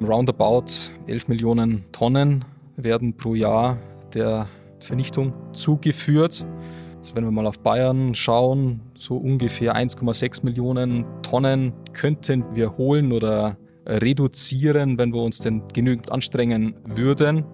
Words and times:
Roundabout 0.00 0.66
11 1.06 1.28
Millionen 1.28 1.84
Tonnen 1.92 2.44
werden 2.76 3.16
pro 3.16 3.34
Jahr 3.34 3.78
der 4.14 4.48
Vernichtung 4.80 5.32
zugeführt. 5.52 6.46
Also 6.98 7.14
wenn 7.14 7.24
wir 7.24 7.30
mal 7.30 7.46
auf 7.46 7.58
Bayern 7.60 8.14
schauen, 8.14 8.80
so 8.94 9.16
ungefähr 9.16 9.76
1,6 9.76 10.44
Millionen 10.44 11.04
Tonnen 11.22 11.72
könnten 11.92 12.44
wir 12.54 12.76
holen 12.76 13.12
oder 13.12 13.56
reduzieren, 13.86 14.98
wenn 14.98 15.12
wir 15.12 15.22
uns 15.22 15.38
denn 15.38 15.62
genügend 15.72 16.12
anstrengen 16.12 16.74
würden. 16.84 17.44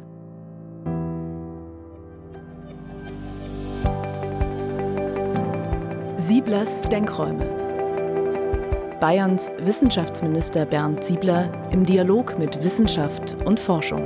Sieblers 6.16 6.82
Denkräume. 6.88 7.63
Bayerns 9.04 9.52
Wissenschaftsminister 9.58 10.64
Bernd 10.64 11.04
Siebler 11.04 11.70
im 11.70 11.84
Dialog 11.84 12.38
mit 12.38 12.64
Wissenschaft 12.64 13.36
und 13.44 13.60
Forschung. 13.60 14.02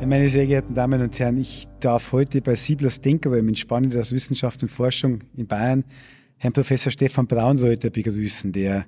Meine 0.00 0.30
sehr 0.30 0.46
geehrten 0.46 0.72
Damen 0.72 1.02
und 1.02 1.18
Herren, 1.18 1.36
ich 1.36 1.66
darf 1.80 2.12
heute 2.12 2.40
bei 2.40 2.54
Sieblers 2.54 3.02
Denkräumen 3.02 3.50
in 3.50 3.54
Spanien 3.54 4.00
aus 4.00 4.12
Wissenschaft 4.12 4.62
und 4.62 4.70
Forschung 4.70 5.24
in 5.36 5.46
Bayern 5.46 5.84
Herrn 6.38 6.54
Professor 6.54 6.90
Stefan 6.90 7.26
Braunreuter 7.26 7.90
begrüßen, 7.90 8.50
der 8.50 8.86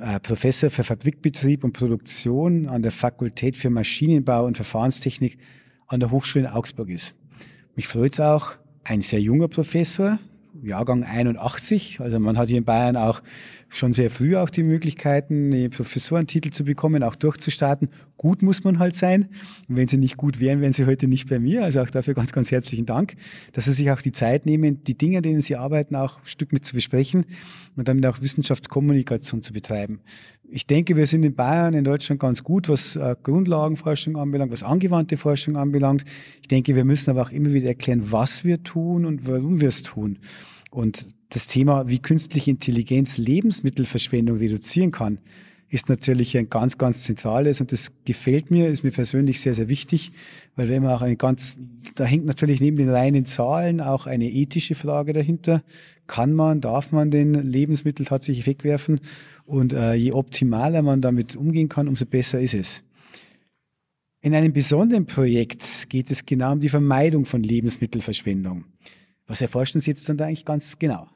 äh, 0.00 0.20
Professor 0.20 0.70
für 0.70 0.84
Fabrikbetrieb 0.84 1.64
und 1.64 1.72
Produktion 1.72 2.68
an 2.68 2.82
der 2.82 2.92
Fakultät 2.92 3.56
für 3.56 3.70
Maschinenbau 3.70 4.46
und 4.46 4.56
Verfahrenstechnik 4.56 5.36
an 5.88 5.98
der 5.98 6.12
Hochschule 6.12 6.44
in 6.44 6.50
Augsburg 6.52 6.90
ist. 6.90 7.16
Mich 7.74 7.88
freut 7.88 8.12
es 8.12 8.20
auch, 8.20 8.52
ein 8.84 9.02
sehr 9.02 9.20
junger 9.20 9.48
Professor, 9.48 10.20
Jahrgang 10.66 11.04
81. 11.04 12.00
Also 12.00 12.18
man 12.18 12.38
hat 12.38 12.48
hier 12.48 12.58
in 12.58 12.64
Bayern 12.64 12.96
auch 12.96 13.22
schon 13.68 13.92
sehr 13.92 14.10
früh 14.10 14.36
auch 14.36 14.50
die 14.50 14.62
Möglichkeiten, 14.62 15.52
einen 15.52 15.70
Professorentitel 15.70 16.50
zu 16.50 16.64
bekommen, 16.64 17.02
auch 17.02 17.16
durchzustarten. 17.16 17.88
Gut 18.16 18.42
muss 18.42 18.64
man 18.64 18.78
halt 18.78 18.94
sein. 18.94 19.28
Und 19.68 19.76
wenn 19.76 19.88
Sie 19.88 19.96
nicht 19.96 20.16
gut 20.16 20.40
wären, 20.40 20.60
wären 20.60 20.72
Sie 20.72 20.86
heute 20.86 21.08
nicht 21.08 21.28
bei 21.28 21.38
mir. 21.38 21.64
Also 21.64 21.82
auch 21.82 21.90
dafür 21.90 22.14
ganz, 22.14 22.32
ganz 22.32 22.50
herzlichen 22.50 22.86
Dank, 22.86 23.16
dass 23.52 23.64
Sie 23.64 23.72
sich 23.72 23.90
auch 23.90 24.00
die 24.00 24.12
Zeit 24.12 24.46
nehmen, 24.46 24.82
die 24.84 24.96
Dinge, 24.96 25.18
an 25.18 25.22
denen 25.22 25.40
Sie 25.40 25.56
arbeiten, 25.56 25.96
auch 25.96 26.18
ein 26.18 26.26
Stück 26.26 26.52
mit 26.52 26.64
zu 26.64 26.74
besprechen 26.74 27.26
und 27.76 27.88
damit 27.88 28.06
auch 28.06 28.20
Wissenschaftskommunikation 28.20 29.42
zu 29.42 29.52
betreiben. 29.52 30.00
Ich 30.48 30.66
denke, 30.66 30.96
wir 30.96 31.06
sind 31.06 31.24
in 31.24 31.34
Bayern, 31.34 31.74
in 31.74 31.84
Deutschland 31.84 32.20
ganz 32.20 32.44
gut, 32.44 32.68
was 32.68 32.96
äh, 32.96 33.16
Grundlagenforschung 33.22 34.16
anbelangt, 34.16 34.52
was 34.52 34.62
angewandte 34.62 35.16
Forschung 35.16 35.56
anbelangt. 35.56 36.04
Ich 36.42 36.48
denke, 36.48 36.76
wir 36.76 36.84
müssen 36.84 37.10
aber 37.10 37.22
auch 37.22 37.30
immer 37.30 37.52
wieder 37.52 37.68
erklären, 37.68 38.12
was 38.12 38.44
wir 38.44 38.62
tun 38.62 39.04
und 39.04 39.26
warum 39.26 39.60
wir 39.60 39.68
es 39.68 39.82
tun. 39.82 40.18
Und 40.74 41.14
das 41.28 41.46
Thema, 41.46 41.88
wie 41.88 42.00
künstliche 42.00 42.50
Intelligenz 42.50 43.16
Lebensmittelverschwendung 43.16 44.38
reduzieren 44.38 44.90
kann, 44.90 45.20
ist 45.68 45.88
natürlich 45.88 46.36
ein 46.36 46.50
ganz, 46.50 46.78
ganz 46.78 47.04
zentrales 47.04 47.60
und 47.60 47.70
das 47.70 47.92
gefällt 48.04 48.50
mir, 48.50 48.68
ist 48.68 48.82
mir 48.82 48.90
persönlich 48.90 49.40
sehr, 49.40 49.54
sehr 49.54 49.68
wichtig, 49.68 50.10
weil 50.56 50.68
wenn 50.68 50.82
man 50.82 50.92
auch 50.92 51.02
eine 51.02 51.14
ganz, 51.14 51.56
da 51.94 52.04
hängt 52.04 52.26
natürlich 52.26 52.60
neben 52.60 52.76
den 52.76 52.88
reinen 52.88 53.24
Zahlen 53.24 53.80
auch 53.80 54.08
eine 54.08 54.28
ethische 54.28 54.74
Frage 54.74 55.12
dahinter. 55.12 55.62
Kann 56.08 56.32
man, 56.32 56.60
darf 56.60 56.90
man 56.90 57.12
den 57.12 57.34
Lebensmittel 57.34 58.04
tatsächlich 58.04 58.46
wegwerfen? 58.48 58.98
Und 59.46 59.72
äh, 59.72 59.94
je 59.94 60.10
optimaler 60.10 60.82
man 60.82 61.00
damit 61.00 61.36
umgehen 61.36 61.68
kann, 61.68 61.86
umso 61.86 62.04
besser 62.04 62.40
ist 62.40 62.54
es. 62.54 62.82
In 64.22 64.34
einem 64.34 64.52
besonderen 64.52 65.06
Projekt 65.06 65.88
geht 65.88 66.10
es 66.10 66.26
genau 66.26 66.52
um 66.52 66.60
die 66.60 66.68
Vermeidung 66.68 67.26
von 67.26 67.44
Lebensmittelverschwendung. 67.44 68.64
Was 69.26 69.40
erforschen 69.40 69.80
Sie 69.80 69.90
jetzt 69.90 70.08
dann 70.08 70.16
da 70.16 70.26
eigentlich 70.26 70.44
ganz 70.44 70.78
genau? 70.78 71.08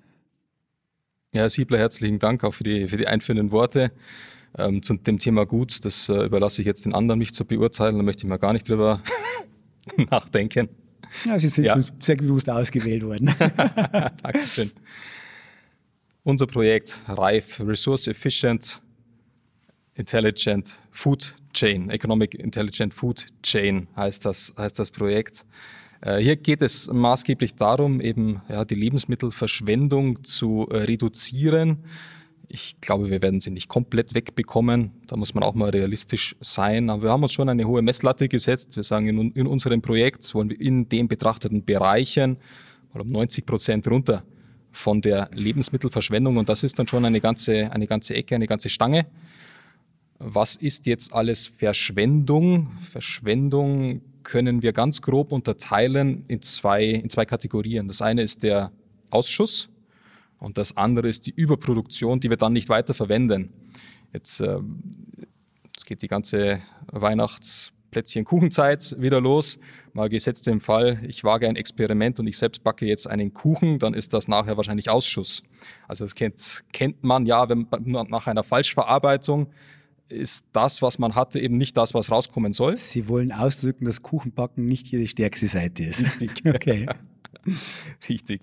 Ja, 1.34 1.42
Herr 1.42 1.51
Siebler, 1.51 1.78
herzlichen 1.78 2.19
Dank 2.19 2.42
auch 2.42 2.55
für 2.55 2.65
die, 2.65 2.89
für 2.89 2.97
die 2.97 3.06
einführenden 3.06 3.50
Worte. 3.50 3.92
Ähm, 4.56 4.83
zu 4.83 4.95
dem 4.95 5.19
Thema 5.19 5.45
Gut, 5.45 5.84
das 5.84 6.09
äh, 6.09 6.25
überlasse 6.25 6.62
ich 6.62 6.67
jetzt 6.67 6.87
den 6.87 6.94
anderen, 6.94 7.19
mich 7.19 7.34
zu 7.34 7.44
beurteilen. 7.44 7.99
Da 7.99 8.03
möchte 8.03 8.22
ich 8.22 8.28
mal 8.28 8.38
gar 8.38 8.55
nicht 8.55 8.66
drüber 8.69 9.03
nachdenken. 10.10 10.71
Ja, 11.25 11.38
Sie 11.38 11.49
sind 11.49 11.65
ja. 11.65 11.78
sehr 12.00 12.16
bewusst 12.16 12.49
ausgewählt 12.49 13.03
worden. 13.05 13.34
Dankeschön. 14.22 14.71
Unser 16.22 16.47
Projekt 16.47 17.00
REIF, 17.09 17.60
Resource 17.60 18.06
Efficient 18.06 18.81
Intelligent 19.94 20.75
Food 20.91 21.34
Chain, 21.53 21.91
Economic 21.91 22.34
Intelligent 22.34 22.94
Food 22.94 23.27
Chain 23.43 23.88
heißt 23.97 24.25
das, 24.25 24.54
heißt 24.56 24.78
das 24.78 24.91
Projekt. 24.91 25.44
Äh, 26.00 26.19
hier 26.19 26.36
geht 26.36 26.62
es 26.62 26.92
maßgeblich 26.92 27.54
darum, 27.54 28.00
eben 28.00 28.42
ja, 28.48 28.64
die 28.64 28.75
Lebensmittelverschwendung 28.75 30.25
zu 30.25 30.69
äh, 30.70 30.78
reduzieren. 30.78 31.84
Ich 32.50 32.81
glaube, 32.81 33.10
wir 33.10 33.20
werden 33.20 33.41
sie 33.41 33.50
nicht 33.50 33.69
komplett 33.69 34.14
wegbekommen. 34.14 34.92
Da 35.06 35.16
muss 35.16 35.34
man 35.34 35.44
auch 35.44 35.54
mal 35.54 35.69
realistisch 35.69 36.34
sein. 36.41 36.88
Aber 36.88 37.03
wir 37.03 37.10
haben 37.10 37.22
uns 37.22 37.32
schon 37.32 37.48
eine 37.48 37.66
hohe 37.66 37.82
Messlatte 37.82 38.28
gesetzt. 38.28 38.76
Wir 38.76 38.84
sagen, 38.84 39.06
in, 39.06 39.32
in 39.32 39.47
unserem 39.47 39.82
Projekt 39.82 40.34
wollen 40.34 40.48
wir 40.48 40.60
in 40.60 40.88
den 40.88 41.09
betrachteten 41.09 41.64
Bereichen 41.64 42.38
mal 42.94 43.03
um 43.03 43.10
90 43.10 43.44
Prozent 43.44 43.86
runter 43.88 44.25
von 44.72 45.03
der 45.03 45.28
Lebensmittelverschwendung. 45.34 46.38
Und 46.38 46.48
das 46.48 46.62
ist 46.62 46.78
dann 46.78 46.88
schon 46.88 47.04
eine 47.04 47.20
ganze, 47.20 47.70
eine 47.70 47.86
ganze 47.86 48.15
Ecke, 48.15 48.34
eine 48.34 48.47
ganze 48.47 48.70
Stange. 48.70 49.06
Was 50.19 50.56
ist 50.56 50.86
jetzt 50.86 51.12
alles 51.15 51.47
Verschwendung? 51.47 52.70
Verschwendung 52.91 54.00
können 54.28 54.61
wir 54.61 54.75
ganz 54.75 55.00
grob 55.00 55.33
unterteilen 55.33 56.27
in 56.28 56.43
zwei, 56.43 56.84
in 56.84 57.09
zwei 57.09 57.25
Kategorien. 57.25 57.89
Das 57.89 58.03
eine 58.03 58.21
ist 58.21 58.43
der 58.43 58.71
Ausschuss 59.09 59.71
und 60.39 60.59
das 60.59 60.77
andere 60.77 61.09
ist 61.09 61.27
die 61.27 61.31
Überproduktion, 61.31 62.21
die 62.21 62.28
wir 62.28 62.37
dann 62.37 62.53
nicht 62.53 62.69
weiter 62.69 62.93
verwenden. 62.93 63.55
Jetzt, 64.12 64.41
äh, 64.41 64.59
jetzt 65.65 65.87
geht 65.87 66.03
die 66.03 66.09
ganze 66.09 66.61
Weihnachtsplätzchen-Kuchenzeit 66.93 69.00
wieder 69.00 69.19
los. 69.19 69.59
Mal 69.94 70.11
gesetzt 70.11 70.47
im 70.47 70.60
Fall, 70.60 71.00
ich 71.09 71.25
wage 71.25 71.49
ein 71.49 71.56
Experiment 71.56 72.21
und 72.21 72.27
ich 72.27 72.37
selbst 72.37 72.62
backe 72.62 72.84
jetzt 72.84 73.06
einen 73.06 73.33
Kuchen, 73.33 73.78
dann 73.78 73.95
ist 73.95 74.12
das 74.12 74.28
nachher 74.28 74.59
wahrscheinlich 74.59 74.91
Ausschuss. 74.91 75.43
Also 75.89 76.05
das 76.05 76.15
kennt, 76.15 76.65
kennt 76.75 77.03
man 77.03 77.25
ja, 77.25 77.49
wenn 77.49 77.66
nach 78.10 78.27
einer 78.27 78.45
Falschverarbeitung 78.45 79.47
ist 80.09 80.47
das, 80.53 80.83
was 80.83 80.99
man 80.99 81.15
hatte, 81.15 81.39
eben 81.41 81.59
nicht 81.59 81.77
das, 81.77 81.95
was 81.95 82.11
rauskommen 82.11 82.53
soll. 82.53 82.77
Sie 82.77 83.09
wollen 83.09 83.33
ausdrücken, 83.33 83.85
dass 83.85 84.03
Kuchenbacken 84.03 84.67
nicht 84.67 84.93
Ihre 84.93 85.07
stärkste 85.07 85.49
Seite 85.49 85.85
ist. 85.85 86.05
okay. 86.45 86.87
Richtig. 88.09 88.43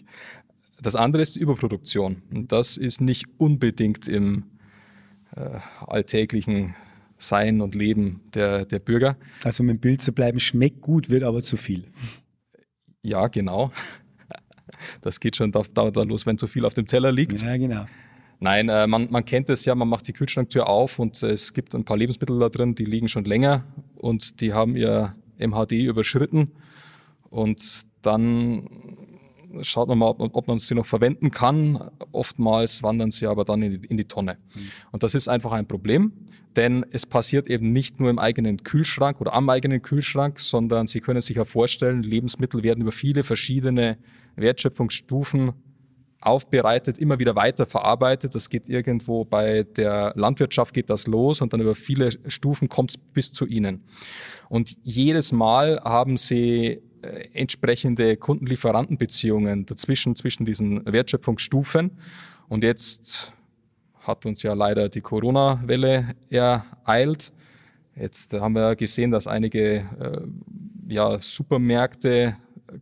Das 0.81 0.95
andere 0.95 1.23
ist 1.23 1.35
die 1.35 1.39
Überproduktion. 1.39 2.21
Und 2.33 2.51
das 2.51 2.77
ist 2.77 3.01
nicht 3.01 3.25
unbedingt 3.37 4.07
im 4.07 4.43
äh, 5.35 5.59
alltäglichen 5.85 6.75
Sein 7.17 7.61
und 7.61 7.75
Leben 7.75 8.21
der, 8.33 8.65
der 8.65 8.79
Bürger. 8.79 9.17
Also 9.43 9.63
um 9.63 9.69
im 9.69 9.79
Bild 9.79 10.01
zu 10.01 10.13
bleiben, 10.13 10.39
schmeckt 10.39 10.81
gut, 10.81 11.09
wird 11.09 11.23
aber 11.23 11.41
zu 11.41 11.57
viel. 11.57 11.85
Ja, 13.01 13.27
genau. 13.27 13.71
Das 15.01 15.19
geht 15.19 15.35
schon 15.35 15.51
da, 15.51 15.61
da, 15.73 15.91
da 15.91 16.03
los, 16.03 16.25
wenn 16.25 16.37
zu 16.37 16.47
viel 16.47 16.65
auf 16.65 16.73
dem 16.73 16.85
Teller 16.85 17.11
liegt. 17.11 17.41
Ja, 17.41 17.55
genau. 17.55 17.85
Nein, 18.39 18.69
äh, 18.69 18.87
man, 18.87 19.07
man 19.11 19.25
kennt 19.25 19.49
es 19.49 19.65
ja, 19.65 19.75
man 19.75 19.87
macht 19.87 20.07
die 20.07 20.13
Kühlschranktür 20.13 20.67
auf 20.67 20.99
und 20.99 21.21
äh, 21.23 21.31
es 21.31 21.53
gibt 21.53 21.73
ein 21.73 21.85
paar 21.85 21.97
Lebensmittel 21.97 22.37
da 22.39 22.49
drin, 22.49 22.75
die 22.75 22.85
liegen 22.85 23.07
schon 23.07 23.25
länger 23.25 23.63
und 23.95 24.41
die 24.41 24.53
haben 24.53 24.75
ihr 24.75 25.15
MHD 25.37 25.73
überschritten. 25.73 26.51
Und 27.29 27.85
dann 28.01 28.67
schaut 29.61 29.87
man 29.87 29.97
mal, 29.97 30.09
ob, 30.09 30.35
ob 30.35 30.47
man 30.47 30.59
sie 30.59 30.75
noch 30.75 30.85
verwenden 30.85 31.31
kann. 31.31 31.79
Oftmals 32.11 32.83
wandern 32.83 33.11
sie 33.11 33.27
aber 33.27 33.45
dann 33.45 33.61
in 33.61 33.81
die, 33.81 33.87
in 33.87 33.97
die 33.97 34.05
Tonne. 34.05 34.37
Mhm. 34.55 34.61
Und 34.91 35.03
das 35.03 35.15
ist 35.15 35.27
einfach 35.27 35.51
ein 35.51 35.67
Problem, 35.67 36.13
denn 36.55 36.85
es 36.91 37.05
passiert 37.05 37.47
eben 37.47 37.71
nicht 37.73 37.99
nur 37.99 38.09
im 38.09 38.19
eigenen 38.19 38.63
Kühlschrank 38.63 39.21
oder 39.21 39.33
am 39.33 39.49
eigenen 39.49 39.81
Kühlschrank, 39.81 40.39
sondern 40.39 40.87
Sie 40.87 40.99
können 40.99 41.21
sich 41.21 41.37
ja 41.37 41.45
vorstellen, 41.45 42.03
Lebensmittel 42.03 42.63
werden 42.63 42.81
über 42.81 42.91
viele 42.91 43.23
verschiedene 43.23 43.97
Wertschöpfungsstufen 44.35 45.53
aufbereitet, 46.21 46.97
immer 46.97 47.19
wieder 47.19 47.35
weiter 47.35 47.65
verarbeitet. 47.65 48.35
Das 48.35 48.49
geht 48.49 48.67
irgendwo 48.67 49.25
bei 49.25 49.63
der 49.63 50.13
Landwirtschaft 50.15 50.73
geht 50.73 50.89
das 50.89 51.07
los 51.07 51.41
und 51.41 51.53
dann 51.53 51.61
über 51.61 51.75
viele 51.75 52.09
Stufen 52.27 52.69
kommt 52.69 52.91
es 52.91 52.97
bis 52.97 53.31
zu 53.31 53.45
Ihnen. 53.45 53.83
Und 54.49 54.75
jedes 54.83 55.31
Mal 55.31 55.79
haben 55.83 56.17
Sie 56.17 56.81
äh, 57.01 57.29
entsprechende 57.33 58.17
Kundenlieferantenbeziehungen 58.17 59.65
dazwischen, 59.65 60.15
zwischen 60.15 60.45
diesen 60.45 60.85
Wertschöpfungsstufen. 60.85 61.91
Und 62.47 62.63
jetzt 62.63 63.33
hat 63.99 64.25
uns 64.25 64.43
ja 64.43 64.53
leider 64.53 64.89
die 64.89 65.01
Corona-Welle 65.01 66.15
ereilt. 66.29 67.33
Jetzt 67.95 68.33
haben 68.33 68.53
wir 68.53 68.75
gesehen, 68.75 69.11
dass 69.11 69.25
einige 69.25 69.77
äh, 69.99 70.21
ja, 70.87 71.19
Supermärkte 71.19 72.35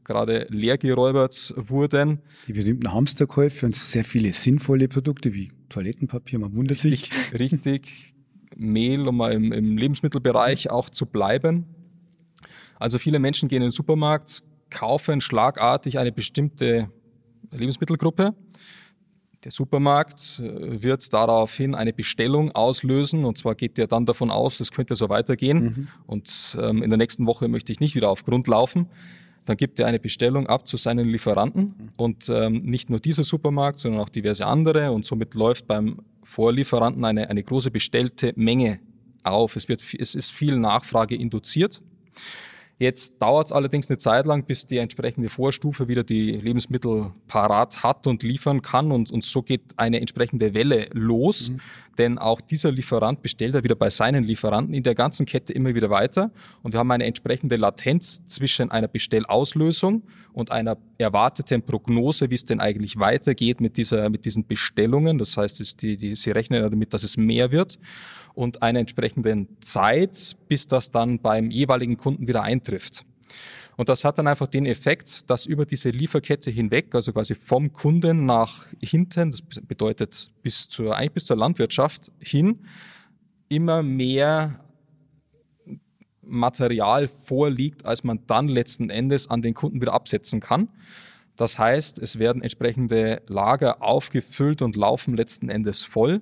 gerade 0.03 0.45
leergeräubert 0.49 1.53
wurden. 1.57 2.19
Die 2.47 2.53
berühmten 2.53 2.93
Hamsterkäufe 2.93 3.65
und 3.65 3.75
sehr 3.75 4.03
viele 4.03 4.33
sinnvolle 4.33 4.87
Produkte 4.87 5.33
wie 5.33 5.51
Toilettenpapier, 5.69 6.39
man 6.39 6.55
wundert 6.55 6.79
sich. 6.79 7.11
Richtig, 7.33 7.39
richtig. 7.39 8.13
Mehl, 8.55 9.07
um 9.07 9.17
mal 9.17 9.33
im, 9.33 9.51
im 9.51 9.77
Lebensmittelbereich 9.77 10.69
auch 10.69 10.89
zu 10.89 11.07
bleiben. 11.07 11.65
Also 12.75 12.99
viele 12.99 13.17
Menschen 13.17 13.49
gehen 13.49 13.57
in 13.57 13.69
den 13.69 13.71
Supermarkt, 13.71 14.43
kaufen 14.69 15.21
schlagartig 15.21 15.97
eine 15.97 16.11
bestimmte 16.11 16.91
Lebensmittelgruppe. 17.51 18.35
Der 19.43 19.51
Supermarkt 19.51 20.39
äh, 20.39 20.83
wird 20.83 21.11
daraufhin 21.11 21.75
eine 21.75 21.93
Bestellung 21.93 22.51
auslösen 22.51 23.25
und 23.25 23.37
zwar 23.37 23.55
geht 23.55 23.77
der 23.77 23.87
dann 23.87 24.05
davon 24.05 24.31
aus, 24.31 24.59
es 24.59 24.71
könnte 24.71 24.95
so 24.95 25.09
weitergehen 25.09 25.63
mhm. 25.63 25.87
und 26.05 26.57
ähm, 26.59 26.81
in 26.81 26.89
der 26.89 26.97
nächsten 26.97 27.25
Woche 27.25 27.47
möchte 27.47 27.71
ich 27.71 27.79
nicht 27.79 27.95
wieder 27.95 28.09
auf 28.09 28.23
Grund 28.23 28.47
laufen. 28.47 28.87
Dann 29.45 29.57
gibt 29.57 29.79
er 29.79 29.87
eine 29.87 29.99
Bestellung 29.99 30.47
ab 30.47 30.67
zu 30.67 30.77
seinen 30.77 31.07
Lieferanten 31.07 31.91
und 31.97 32.29
ähm, 32.29 32.63
nicht 32.63 32.89
nur 32.89 32.99
dieser 32.99 33.23
Supermarkt, 33.23 33.77
sondern 33.77 34.01
auch 34.01 34.09
diverse 34.09 34.45
andere 34.45 34.91
und 34.91 35.05
somit 35.05 35.33
läuft 35.35 35.67
beim 35.67 35.99
Vorlieferanten 36.23 37.03
eine, 37.03 37.29
eine 37.29 37.43
große 37.43 37.69
bestellte 37.69 38.33
Menge 38.35 38.79
auf. 39.23 39.55
Es, 39.55 39.67
wird, 39.67 39.83
es 39.97 40.15
ist 40.15 40.31
viel 40.31 40.57
Nachfrage 40.57 41.15
induziert. 41.15 41.81
Jetzt 42.79 43.21
dauert 43.21 43.47
es 43.47 43.51
allerdings 43.51 43.89
eine 43.89 43.97
Zeit 43.97 44.25
lang, 44.25 44.45
bis 44.45 44.65
die 44.65 44.77
entsprechende 44.77 45.29
Vorstufe 45.29 45.87
wieder 45.87 46.03
die 46.03 46.31
Lebensmittel 46.31 47.11
parat 47.27 47.83
hat 47.83 48.07
und 48.07 48.23
liefern 48.23 48.61
kann. 48.61 48.91
Und, 48.91 49.11
und 49.11 49.23
so 49.23 49.41
geht 49.41 49.61
eine 49.77 49.99
entsprechende 50.01 50.53
Welle 50.53 50.87
los. 50.91 51.49
Mhm. 51.49 51.59
Denn 51.97 52.17
auch 52.17 52.41
dieser 52.41 52.71
Lieferant 52.71 53.21
bestellt 53.21 53.53
er 53.55 53.63
wieder 53.63 53.75
bei 53.75 53.89
seinen 53.89 54.23
Lieferanten 54.23 54.73
in 54.73 54.83
der 54.83 54.95
ganzen 54.95 55.25
Kette 55.25 55.53
immer 55.53 55.75
wieder 55.75 55.89
weiter. 55.89 56.31
Und 56.63 56.73
wir 56.73 56.79
haben 56.79 56.91
eine 56.91 57.05
entsprechende 57.05 57.55
Latenz 57.55 58.25
zwischen 58.25 58.71
einer 58.71 58.87
Bestellauslösung 58.87 60.03
und 60.33 60.51
einer 60.51 60.77
erwarteten 60.97 61.61
Prognose, 61.61 62.29
wie 62.29 62.35
es 62.35 62.45
denn 62.45 62.59
eigentlich 62.59 62.97
weitergeht 62.97 63.61
mit, 63.61 63.77
dieser, 63.77 64.09
mit 64.09 64.25
diesen 64.25 64.47
Bestellungen. 64.47 65.17
Das 65.17 65.37
heißt, 65.37 65.81
die, 65.81 65.97
die, 65.97 66.15
sie 66.15 66.31
rechnen 66.31 66.63
damit, 66.63 66.93
dass 66.93 67.03
es 67.03 67.17
mehr 67.17 67.51
wird 67.51 67.77
und 68.33 68.63
einer 68.63 68.79
entsprechenden 68.79 69.47
Zeit, 69.61 70.35
bis 70.47 70.67
das 70.67 70.91
dann 70.91 71.19
beim 71.19 71.51
jeweiligen 71.51 71.97
Kunden 71.97 72.27
wieder 72.27 72.43
eintrifft. 72.43 73.05
Und 73.75 73.89
das 73.89 74.03
hat 74.03 74.17
dann 74.17 74.27
einfach 74.27 74.47
den 74.47 74.65
Effekt, 74.65 75.29
dass 75.29 75.45
über 75.45 75.65
diese 75.65 75.89
Lieferkette 75.89 76.51
hinweg, 76.51 76.93
also 76.93 77.11
quasi 77.11 77.35
vom 77.35 77.73
Kunden 77.73 78.25
nach 78.25 78.67
hinten, 78.81 79.31
das 79.31 79.41
bedeutet 79.41 80.31
bis 80.41 80.67
zur, 80.67 80.95
eigentlich 80.95 81.13
bis 81.13 81.25
zur 81.25 81.37
Landwirtschaft 81.37 82.11
hin, 82.19 82.65
immer 83.49 83.83
mehr 83.83 84.59
Material 86.21 87.07
vorliegt, 87.07 87.85
als 87.85 88.03
man 88.03 88.25
dann 88.27 88.47
letzten 88.47 88.89
Endes 88.89 89.29
an 89.29 89.41
den 89.41 89.53
Kunden 89.53 89.81
wieder 89.81 89.93
absetzen 89.93 90.39
kann. 90.39 90.69
Das 91.35 91.57
heißt, 91.57 91.99
es 91.99 92.19
werden 92.19 92.41
entsprechende 92.41 93.21
Lager 93.27 93.81
aufgefüllt 93.81 94.61
und 94.61 94.75
laufen 94.75 95.17
letzten 95.17 95.49
Endes 95.49 95.83
voll. 95.83 96.21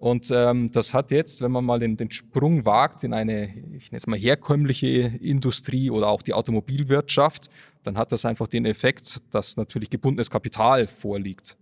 Und 0.00 0.30
ähm, 0.32 0.72
das 0.72 0.94
hat 0.94 1.10
jetzt, 1.10 1.42
wenn 1.42 1.52
man 1.52 1.62
mal 1.62 1.78
den, 1.78 1.98
den 1.98 2.10
Sprung 2.10 2.64
wagt 2.64 3.04
in 3.04 3.12
eine, 3.12 3.48
ich 3.76 3.92
nenne 3.92 3.98
es 3.98 4.06
mal 4.06 4.18
herkömmliche 4.18 4.88
Industrie 4.88 5.90
oder 5.90 6.08
auch 6.08 6.22
die 6.22 6.32
Automobilwirtschaft, 6.32 7.50
dann 7.82 7.98
hat 7.98 8.10
das 8.10 8.24
einfach 8.24 8.48
den 8.48 8.64
Effekt, 8.64 9.18
dass 9.30 9.58
natürlich 9.58 9.90
gebundenes 9.90 10.30
Kapital 10.30 10.86
vorliegt. 10.86 11.58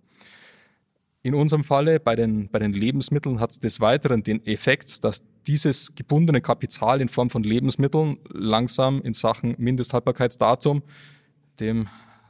In 1.22 1.34
unserem 1.34 1.64
Falle 1.64 1.98
bei 1.98 2.14
den, 2.14 2.48
bei 2.48 2.60
den 2.60 2.72
Lebensmitteln 2.72 3.40
hat 3.40 3.50
es 3.50 3.58
des 3.58 3.80
Weiteren 3.80 4.22
den 4.22 4.46
Effekt, 4.46 5.02
dass 5.02 5.20
dieses 5.48 5.96
gebundene 5.96 6.40
Kapital 6.40 7.00
in 7.00 7.08
Form 7.08 7.30
von 7.30 7.42
Lebensmitteln 7.42 8.18
langsam 8.32 9.02
in 9.02 9.14
Sachen 9.14 9.56
Mindesthaltbarkeitsdatum, 9.58 10.84
dem 11.58 11.88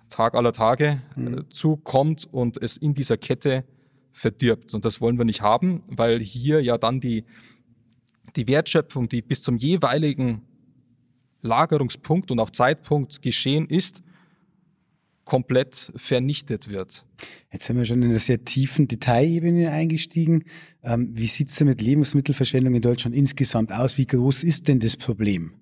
Tag 0.09 0.35
aller 0.35 0.53
Tage, 0.53 1.03
mhm. 1.17 1.39
äh, 1.39 1.49
zukommt 1.51 2.27
und 2.33 2.57
es 2.63 2.79
in 2.79 2.95
dieser 2.95 3.19
Kette 3.19 3.65
verdirbt. 4.19 4.75
Und 4.75 4.85
das 4.85 5.01
wollen 5.01 5.17
wir 5.17 5.25
nicht 5.25 5.43
haben, 5.43 5.83
weil 5.87 6.21
hier 6.21 6.61
ja 6.63 6.77
dann 6.77 7.01
die, 7.01 7.25
die 8.37 8.47
Wertschöpfung, 8.47 9.09
die 9.09 9.23
bis 9.23 9.43
zum 9.43 9.57
jeweiligen 9.57 10.43
Lagerungspunkt 11.43 12.31
und 12.31 12.41
auch 12.41 12.51
Zeitpunkt 12.51 13.23
geschehen 13.23 13.67
ist, 13.67 14.03
komplett 15.25 15.93
vernichtet 15.95 16.69
wird. 16.69 17.05
Jetzt 17.53 17.67
sind 17.67 17.77
wir 17.77 17.85
schon 17.85 18.03
in 18.03 18.11
einer 18.11 18.19
sehr 18.19 18.45
tiefen 18.45 18.89
Detailebene 18.89 19.71
eingestiegen. 19.71 20.45
Ähm, 20.83 21.11
wie 21.13 21.27
sieht 21.27 21.51
es 21.51 21.57
denn 21.57 21.69
mit 21.69 21.83
Lebensmittelverschwendung 21.83 22.75
in 22.75 22.81
Deutschland 22.81 23.15
insgesamt 23.15 23.71
aus? 23.71 23.99
Wie 23.99 24.07
groß 24.07 24.43
ist 24.43 24.69
denn 24.69 24.81
das 24.81 24.97
Problem? 24.97 25.53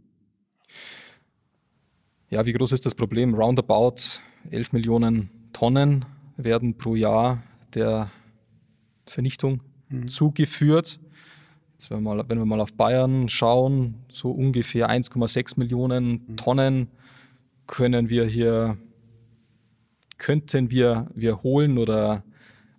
Ja, 2.31 2.47
wie 2.47 2.52
groß 2.52 2.73
ist 2.73 2.87
das 2.87 2.94
Problem? 2.94 3.35
Roundabout 3.35 4.20
11 4.50 4.73
Millionen 4.73 5.31
Tonnen 5.52 6.05
werden 6.37 6.76
pro 6.76 6.94
Jahr 6.94 7.43
der 7.75 8.11
Vernichtung 9.06 9.62
mhm. 9.88 10.08
zugeführt. 10.08 10.99
Jetzt, 11.73 11.91
wenn, 11.91 11.99
wir 11.99 12.14
mal, 12.14 12.29
wenn 12.29 12.38
wir 12.38 12.47
mal 12.47 12.61
auf 12.61 12.73
Bayern 12.73 13.29
schauen, 13.29 13.97
so 14.08 14.31
ungefähr 14.31 14.91
1,6 14.91 15.58
Millionen 15.58 16.25
mhm. 16.26 16.37
Tonnen 16.37 16.88
können 17.67 18.08
wir 18.08 18.25
hier, 18.26 18.76
könnten 20.19 20.70
wir, 20.70 21.08
wir 21.14 21.43
holen 21.43 21.79
oder 21.79 22.23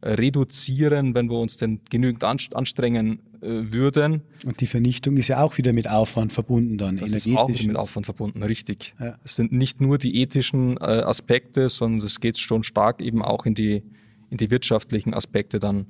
reduzieren, 0.01 1.15
wenn 1.15 1.29
wir 1.29 1.39
uns 1.39 1.57
denn 1.57 1.81
genügend 1.89 2.23
anstrengen 2.23 3.19
äh, 3.41 3.71
würden. 3.71 4.21
Und 4.45 4.61
die 4.61 4.67
Vernichtung 4.67 5.17
ist 5.17 5.27
ja 5.27 5.41
auch 5.41 5.57
wieder 5.57 5.73
mit 5.73 5.89
Aufwand 5.89 6.33
verbunden 6.33 6.77
dann. 6.77 6.97
Das 6.97 7.11
ist 7.11 7.27
auch 7.35 7.49
mit 7.49 7.75
Aufwand 7.75 8.05
verbunden, 8.05 8.43
richtig. 8.43 8.93
Ja. 8.99 9.17
Es 9.23 9.35
sind 9.35 9.51
nicht 9.51 9.81
nur 9.81 9.97
die 9.97 10.21
ethischen 10.21 10.77
äh, 10.77 10.83
Aspekte, 10.83 11.69
sondern 11.69 12.05
es 12.05 12.19
geht 12.19 12.37
schon 12.37 12.63
stark 12.63 13.01
eben 13.01 13.21
auch 13.21 13.45
in 13.45 13.55
die, 13.55 13.83
in 14.29 14.37
die 14.37 14.51
wirtschaftlichen 14.51 15.13
Aspekte 15.13 15.59
dann 15.59 15.87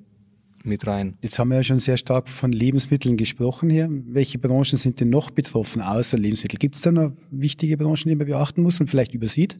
mit 0.68 0.86
rein. 0.86 1.18
Jetzt 1.22 1.40
haben 1.40 1.50
wir 1.50 1.56
ja 1.56 1.64
schon 1.64 1.80
sehr 1.80 1.98
stark 1.98 2.30
von 2.30 2.52
Lebensmitteln 2.52 3.18
gesprochen 3.18 3.69
hier. 3.69 3.88
Welche 3.90 4.38
Branchen 4.38 4.78
sind 4.78 5.00
denn 5.00 5.10
noch 5.10 5.31
betroffen 5.31 5.81
außer 5.81 6.18
Lebensmittel? 6.18 6.60
Gibt 6.60 6.75
es 6.75 6.81
da 6.81 6.92
noch 6.92 7.14
wichtige 7.31 7.78
Branchen, 7.78 8.10
die 8.10 8.16
man 8.16 8.28
beachten 8.28 8.62
muss 8.62 8.80
und 8.80 8.90
vielleicht 8.90 9.14
übersieht? 9.14 9.58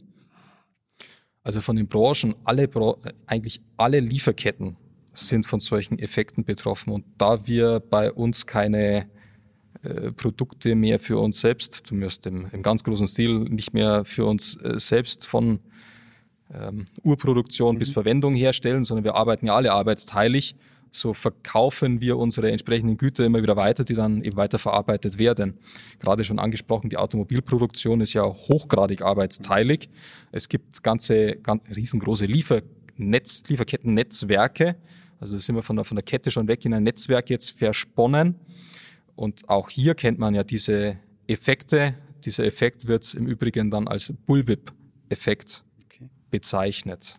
Also 1.42 1.60
von 1.60 1.76
den 1.76 1.88
Branchen, 1.88 2.34
alle, 2.44 2.68
eigentlich 3.26 3.62
alle 3.76 4.00
Lieferketten 4.00 4.76
sind 5.12 5.46
von 5.46 5.60
solchen 5.60 5.98
Effekten 5.98 6.44
betroffen. 6.44 6.92
Und 6.92 7.04
da 7.16 7.46
wir 7.46 7.80
bei 7.80 8.12
uns 8.12 8.46
keine 8.46 9.08
äh, 9.82 10.12
Produkte 10.12 10.74
mehr 10.74 10.98
für 10.98 11.18
uns 11.18 11.40
selbst, 11.40 11.72
zumindest 11.84 12.26
im, 12.26 12.46
im, 12.52 12.62
ganz 12.62 12.84
großen 12.84 13.06
Stil, 13.06 13.40
nicht 13.40 13.72
mehr 13.72 14.04
für 14.04 14.24
uns 14.24 14.56
äh, 14.56 14.78
selbst 14.78 15.26
von 15.26 15.60
ähm, 16.52 16.86
Urproduktion 17.02 17.76
mhm. 17.76 17.78
bis 17.78 17.90
Verwendung 17.90 18.34
herstellen, 18.34 18.84
sondern 18.84 19.04
wir 19.04 19.14
arbeiten 19.14 19.46
ja 19.46 19.54
alle 19.54 19.72
arbeitsteilig, 19.72 20.56
so 20.90 21.12
verkaufen 21.12 22.00
wir 22.00 22.16
unsere 22.16 22.50
entsprechenden 22.50 22.96
Güter 22.96 23.24
immer 23.24 23.42
wieder 23.42 23.56
weiter, 23.56 23.84
die 23.84 23.94
dann 23.94 24.22
eben 24.22 24.36
weiterverarbeitet 24.36 25.18
werden. 25.18 25.58
Gerade 25.98 26.24
schon 26.24 26.38
angesprochen, 26.38 26.90
die 26.90 26.96
Automobilproduktion 26.96 28.00
ist 28.00 28.14
ja 28.14 28.24
hochgradig 28.24 29.02
arbeitsteilig. 29.02 29.88
Es 30.32 30.48
gibt 30.48 30.82
ganze, 30.82 31.36
ganz 31.36 31.64
riesengroße 31.74 32.26
Liefernetz, 32.26 33.42
Lieferkettennetzwerke. 33.48 34.76
Also 35.20 35.36
da 35.36 35.40
sind 35.40 35.54
wir 35.54 35.62
von 35.62 35.76
der, 35.76 35.84
von 35.84 35.96
der 35.96 36.04
Kette 36.04 36.30
schon 36.30 36.48
weg 36.48 36.64
in 36.64 36.74
ein 36.74 36.84
Netzwerk 36.84 37.30
jetzt 37.30 37.58
versponnen. 37.58 38.36
Und 39.16 39.48
auch 39.48 39.68
hier 39.68 39.94
kennt 39.94 40.18
man 40.18 40.34
ja 40.34 40.44
diese 40.44 40.96
Effekte. 41.26 41.94
Dieser 42.24 42.44
Effekt 42.44 42.86
wird 42.86 43.14
im 43.14 43.26
Übrigen 43.26 43.70
dann 43.70 43.88
als 43.88 44.12
Bullwhip-Effekt 44.26 45.64
okay. 45.84 46.08
bezeichnet. 46.30 47.18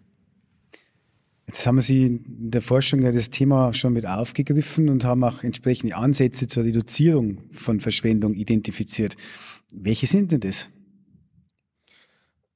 Jetzt 1.49 1.65
haben 1.65 1.81
Sie 1.81 2.05
in 2.05 2.51
der 2.51 2.61
Forschung 2.61 3.01
ja 3.01 3.11
das 3.11 3.31
Thema 3.31 3.73
schon 3.73 3.93
mit 3.93 4.05
aufgegriffen 4.05 4.87
und 4.87 5.03
haben 5.03 5.23
auch 5.23 5.41
entsprechende 5.41 5.95
Ansätze 5.95 6.45
zur 6.45 6.63
Reduzierung 6.63 7.39
von 7.49 7.79
Verschwendung 7.79 8.35
identifiziert. 8.35 9.15
Welche 9.73 10.05
sind 10.05 10.31
denn 10.31 10.41
das? 10.41 10.67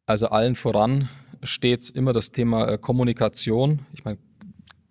Also 0.06 0.28
allen 0.28 0.54
voran 0.54 1.10
steht 1.42 1.90
immer 1.90 2.14
das 2.14 2.32
Thema 2.32 2.70
äh, 2.70 2.78
Kommunikation. 2.78 3.80
Ich 3.94 4.06
meine, 4.06 4.20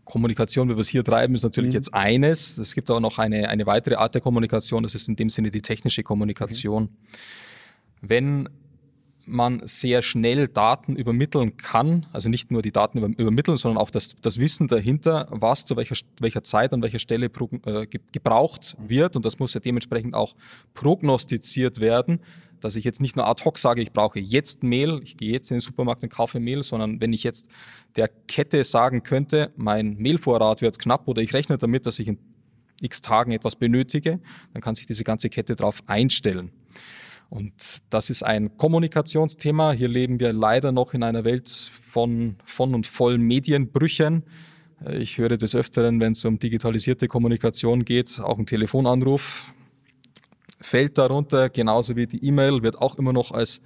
Kommunikation, 0.03 0.69
wie 0.69 0.75
wir 0.75 0.81
es 0.81 0.89
hier 0.89 1.05
treiben, 1.05 1.37
ist 1.37 1.45
natürlich 1.45 1.71
mhm. 1.71 1.77
jetzt 1.77 1.95
eines. 1.95 2.59
Es 2.59 2.75
gibt 2.75 2.91
aber 2.91 2.99
noch 2.99 3.19
eine, 3.19 3.51
eine 3.51 3.67
weitere 3.67 3.95
Art 3.95 4.17
der 4.17 4.21
Kommunikation, 4.21 4.83
das 4.83 4.97
ist 4.97 5.09
in 5.09 5.15
dem 5.15 5.29
Sinne 5.29 5.53
die 5.53 5.63
technische 5.63 6.03
Kommunikation. 6.03 6.89
Okay. 6.89 6.97
Wenn 8.01 8.49
man 9.27 9.63
sehr 9.67 10.03
schnell 10.03 10.49
Daten 10.49 10.97
übermitteln 10.97 11.57
kann, 11.57 12.07
also 12.13 12.29
nicht 12.29 12.51
nur 12.51 12.63
die 12.63 12.73
Daten 12.73 12.99
übermitteln, 12.99 13.57
sondern 13.57 13.83
auch 13.83 13.91
das, 13.91 14.17
das 14.21 14.39
Wissen 14.39 14.69
dahinter, 14.69 15.29
was 15.31 15.65
zu 15.65 15.77
welcher, 15.77 15.97
welcher 16.21 16.43
Zeit 16.43 16.73
an 16.73 16.83
welcher 16.83 16.99
Stelle 16.99 17.27
äh, 17.27 17.87
gebraucht 18.13 18.77
wird. 18.79 19.17
Und 19.17 19.25
das 19.25 19.39
muss 19.39 19.55
ja 19.55 19.61
dementsprechend 19.61 20.15
auch 20.15 20.35
prognostiziert 20.75 21.81
werden, 21.81 22.21
dass 22.61 22.77
ich 22.77 22.85
jetzt 22.85 23.01
nicht 23.01 23.17
nur 23.17 23.27
ad 23.27 23.45
hoc 23.45 23.59
sage, 23.59 23.83
ich 23.83 23.93
brauche 23.93 24.21
jetzt 24.21 24.63
Mehl, 24.63 25.01
ich 25.03 25.17
gehe 25.17 25.33
jetzt 25.33 25.51
in 25.51 25.57
den 25.57 25.61
Supermarkt 25.61 26.03
und 26.03 26.11
kaufe 26.11 26.41
Mehl, 26.41 26.63
sondern 26.63 27.01
wenn 27.01 27.13
ich 27.13 27.25
jetzt 27.25 27.49
der 27.97 28.09
Kette 28.09 28.65
sagen 28.65 29.03
könnte, 29.03 29.53
mein 29.57 29.97
Mehlvorrat 29.97 30.63
wird 30.63 30.79
knapp 30.79 31.09
oder 31.09 31.23
ich 31.23 31.35
rechne 31.35 31.59
damit, 31.59 31.87
dass 31.87 31.99
ich 31.99 32.09
in 32.09 32.19
x 32.81 33.01
Tagen 33.01 33.33
etwas 33.33 33.57
benötige, 33.57 34.21
dann 34.53 34.63
kann 34.63 34.75
sich 34.75 34.87
diese 34.87 35.05
ganze 35.05 35.29
Kette 35.29 35.55
darauf 35.55 35.83
einstellen. 35.87 36.51
Und 37.33 37.83
das 37.89 38.11
ist 38.11 38.23
ein 38.23 38.59
Kommunikationsthema. 38.59 39.73
Hier 39.73 39.89
leben 39.89 40.21
wir 40.21 40.35
leider 40.35 40.71
noch 40.71 40.93
in 40.93 41.03
einer 41.03 41.25
Welt 41.25 41.49
von, 41.49 42.37
von 42.45 42.75
und 42.75 42.87
voll 42.87 43.17
Medienbrüchen. 43.17 44.25
Ich 44.91 45.17
höre 45.17 45.39
des 45.39 45.55
Öfteren, 45.55 45.99
wenn 45.99 46.13
es 46.13 46.27
um 46.27 46.39
digitalisierte 46.39 47.09
Kommunikation 47.09 47.87
geht, 47.87 48.21
auch 48.21 48.39
ein 48.39 48.45
Telefonanruf 48.45 49.55
fällt 50.61 50.99
darunter, 50.99 51.49
genauso 51.49 51.97
wie 51.97 52.07
die 52.07 52.23
E-Mail 52.23 52.63
wird 52.63 52.77
auch 52.79 52.97
immer 52.97 53.15
noch 53.15 53.33
als 53.33 53.63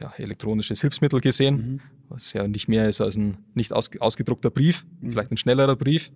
ja, 0.00 0.14
elektronisches 0.16 0.80
Hilfsmittel 0.80 1.20
gesehen, 1.20 1.54
mhm. 1.54 1.80
was 2.08 2.32
ja 2.32 2.48
nicht 2.48 2.66
mehr 2.66 2.88
ist 2.88 3.02
als 3.02 3.14
ein 3.14 3.44
nicht 3.52 3.74
aus, 3.74 3.90
ausgedruckter 4.00 4.50
Brief, 4.50 4.86
mhm. 5.02 5.10
vielleicht 5.12 5.30
ein 5.30 5.36
schnellerer 5.36 5.76
Brief. 5.76 6.10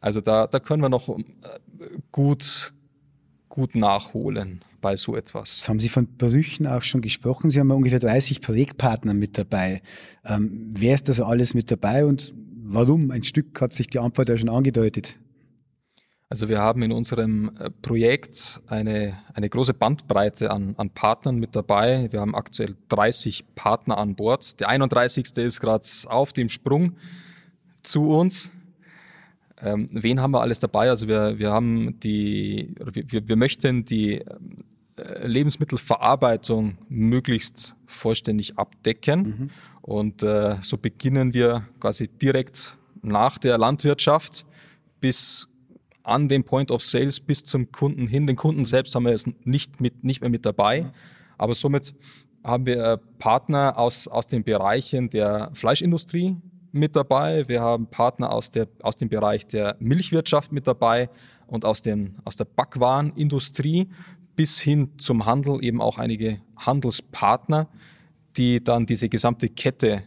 Also 0.00 0.20
da, 0.20 0.48
da 0.48 0.58
können 0.58 0.82
wir 0.82 0.88
noch 0.88 1.08
äh, 1.08 1.22
gut, 2.10 2.74
gut 3.48 3.76
nachholen 3.76 4.60
bei 4.84 4.98
so 4.98 5.16
etwas. 5.16 5.60
Jetzt 5.60 5.68
haben 5.70 5.80
Sie 5.80 5.88
von 5.88 6.06
Brüchen 6.18 6.66
auch 6.66 6.82
schon 6.82 7.00
gesprochen. 7.00 7.48
Sie 7.48 7.58
haben 7.58 7.70
ungefähr 7.70 8.00
30 8.00 8.42
Projektpartner 8.42 9.14
mit 9.14 9.38
dabei. 9.38 9.80
Ähm, 10.26 10.70
wer 10.76 10.94
ist 10.94 11.08
das 11.08 11.22
alles 11.22 11.54
mit 11.54 11.70
dabei 11.70 12.04
und 12.04 12.34
warum? 12.62 13.10
Ein 13.10 13.22
Stück 13.22 13.58
hat 13.62 13.72
sich 13.72 13.86
die 13.86 13.98
Antwort 13.98 14.28
ja 14.28 14.36
schon 14.36 14.50
angedeutet. 14.50 15.16
Also 16.28 16.50
wir 16.50 16.58
haben 16.58 16.82
in 16.82 16.92
unserem 16.92 17.50
äh, 17.58 17.70
Projekt 17.70 18.60
eine, 18.66 19.16
eine 19.32 19.48
große 19.48 19.72
Bandbreite 19.72 20.50
an, 20.50 20.74
an 20.76 20.90
Partnern 20.90 21.36
mit 21.36 21.56
dabei. 21.56 22.12
Wir 22.12 22.20
haben 22.20 22.34
aktuell 22.34 22.76
30 22.88 23.54
Partner 23.54 23.96
an 23.96 24.14
Bord. 24.16 24.60
Der 24.60 24.68
31. 24.68 25.34
ist 25.38 25.60
gerade 25.62 25.86
auf 26.08 26.34
dem 26.34 26.50
Sprung 26.50 26.96
zu 27.82 28.10
uns. 28.10 28.50
Ähm, 29.62 29.88
wen 29.92 30.20
haben 30.20 30.32
wir 30.32 30.42
alles 30.42 30.58
dabei? 30.58 30.90
Also 30.90 31.08
wir, 31.08 31.38
wir 31.38 31.50
haben 31.50 31.98
die, 32.00 32.74
wir, 32.84 33.28
wir 33.28 33.36
möchten 33.36 33.86
die 33.86 34.20
äh, 34.20 34.24
Lebensmittelverarbeitung 34.96 36.78
möglichst 36.88 37.74
vollständig 37.86 38.58
abdecken. 38.58 39.20
Mhm. 39.20 39.50
Und 39.82 40.22
äh, 40.22 40.56
so 40.62 40.78
beginnen 40.78 41.34
wir 41.34 41.68
quasi 41.80 42.08
direkt 42.08 42.78
nach 43.02 43.38
der 43.38 43.58
Landwirtschaft 43.58 44.46
bis 45.00 45.48
an 46.02 46.28
den 46.28 46.44
Point 46.44 46.70
of 46.70 46.82
Sales 46.82 47.20
bis 47.20 47.44
zum 47.44 47.72
Kunden 47.72 48.06
hin. 48.06 48.26
Den 48.26 48.36
Kunden 48.36 48.64
selbst 48.64 48.94
haben 48.94 49.04
wir 49.04 49.10
jetzt 49.10 49.28
nicht, 49.44 49.80
mit, 49.80 50.04
nicht 50.04 50.20
mehr 50.20 50.30
mit 50.30 50.46
dabei. 50.46 50.82
Mhm. 50.82 50.90
Aber 51.38 51.54
somit 51.54 51.94
haben 52.44 52.66
wir 52.66 52.84
äh, 52.84 52.98
Partner 53.18 53.78
aus, 53.78 54.06
aus 54.06 54.26
den 54.26 54.44
Bereichen 54.44 55.10
der 55.10 55.50
Fleischindustrie 55.54 56.36
mit 56.72 56.94
dabei. 56.94 57.48
Wir 57.48 57.62
haben 57.62 57.86
Partner 57.86 58.32
aus, 58.32 58.50
der, 58.50 58.68
aus 58.82 58.96
dem 58.96 59.08
Bereich 59.08 59.46
der 59.46 59.76
Milchwirtschaft 59.80 60.52
mit 60.52 60.66
dabei 60.66 61.08
und 61.46 61.64
aus, 61.64 61.82
den, 61.82 62.16
aus 62.24 62.36
der 62.36 62.44
Backwarenindustrie 62.44 63.88
bis 64.36 64.60
hin 64.60 64.90
zum 64.98 65.26
Handel 65.26 65.64
eben 65.64 65.80
auch 65.80 65.98
einige 65.98 66.40
Handelspartner, 66.56 67.68
die 68.36 68.62
dann 68.62 68.86
diese 68.86 69.08
gesamte 69.08 69.48
Kette 69.48 70.02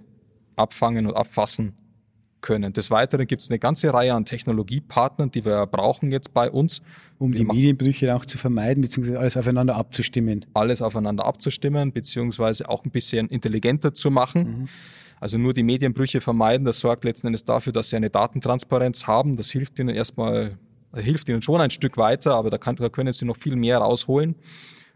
abfangen 0.55 1.07
und 1.07 1.15
abfassen 1.15 1.73
können. 2.41 2.73
Des 2.73 2.91
Weiteren 2.91 3.27
gibt 3.27 3.41
es 3.41 3.49
eine 3.49 3.59
ganze 3.59 3.93
Reihe 3.93 4.13
an 4.13 4.25
Technologiepartnern, 4.25 5.31
die 5.31 5.45
wir 5.45 5.65
brauchen 5.65 6.11
jetzt 6.11 6.33
bei 6.33 6.49
uns. 6.49 6.81
Um 7.17 7.33
wir 7.33 7.39
die 7.39 7.45
Medienbrüche 7.45 8.15
auch 8.15 8.25
zu 8.25 8.37
vermeiden, 8.37 8.81
beziehungsweise 8.81 9.19
alles 9.19 9.37
aufeinander 9.37 9.75
abzustimmen. 9.75 10.45
Alles 10.53 10.81
aufeinander 10.81 11.25
abzustimmen, 11.25 11.91
beziehungsweise 11.91 12.69
auch 12.69 12.85
ein 12.85 12.91
bisschen 12.91 13.27
intelligenter 13.27 13.93
zu 13.93 14.11
machen. 14.11 14.61
Mhm. 14.61 14.67
Also 15.19 15.37
nur 15.39 15.53
die 15.53 15.63
Medienbrüche 15.63 16.21
vermeiden, 16.21 16.63
das 16.63 16.79
sorgt 16.79 17.03
letzten 17.03 17.27
Endes 17.27 17.43
dafür, 17.43 17.73
dass 17.73 17.89
sie 17.89 17.95
eine 17.95 18.11
Datentransparenz 18.11 19.07
haben. 19.07 19.35
Das 19.35 19.49
hilft 19.49 19.79
ihnen 19.79 19.89
erstmal 19.89 20.57
hilft 21.01 21.29
ihnen 21.29 21.41
schon 21.41 21.61
ein 21.61 21.71
Stück 21.71 21.97
weiter, 21.97 22.35
aber 22.35 22.49
da, 22.49 22.57
kann, 22.57 22.75
da 22.75 22.89
können 22.89 23.13
sie 23.13 23.25
noch 23.25 23.37
viel 23.37 23.55
mehr 23.55 23.79
rausholen. 23.79 24.35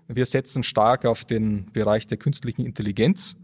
Wir 0.08 0.26
setzen 0.26 0.64
stark 0.64 1.06
auf 1.06 1.26
den 1.26 1.72
Bereich 1.72 2.08
der 2.08 2.18
künstlichen 2.18 2.66
Intelligenz, 2.66 3.38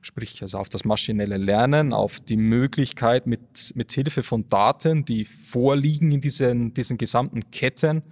sprich 0.00 0.40
also 0.42 0.58
auf 0.58 0.68
das 0.68 0.84
maschinelle 0.84 1.36
Lernen, 1.36 1.92
auf 1.92 2.20
die 2.20 2.36
Möglichkeit 2.36 3.26
mit, 3.26 3.72
mit 3.74 3.92
Hilfe 3.92 4.22
von 4.22 4.48
Daten, 4.48 5.04
die 5.04 5.24
vorliegen 5.24 6.10
in 6.12 6.20
diesen, 6.20 6.72
diesen 6.72 6.96
gesamten 6.96 7.50
Ketten, 7.50 8.02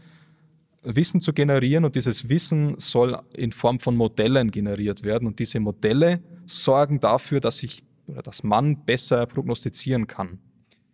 Wissen 0.82 1.20
zu 1.20 1.32
generieren 1.32 1.85
und 1.85 1.97
dieses 1.97 2.28
Wissen 2.28 2.76
soll 2.78 3.18
in 3.35 3.52
Form 3.52 3.80
von 3.80 3.97
Modellen 3.97 4.50
generiert 4.50 5.02
werden 5.02 5.26
und 5.26 5.38
diese 5.38 5.61
Modelle 5.61 6.20
sorgen 6.47 7.00
dafür, 7.00 7.40
dass 7.40 7.62
ich 7.62 7.82
oder 8.06 8.23
dass 8.23 8.42
man 8.42 8.85
besser 8.85 9.26
prognostizieren 9.26 10.06
kann. 10.06 10.38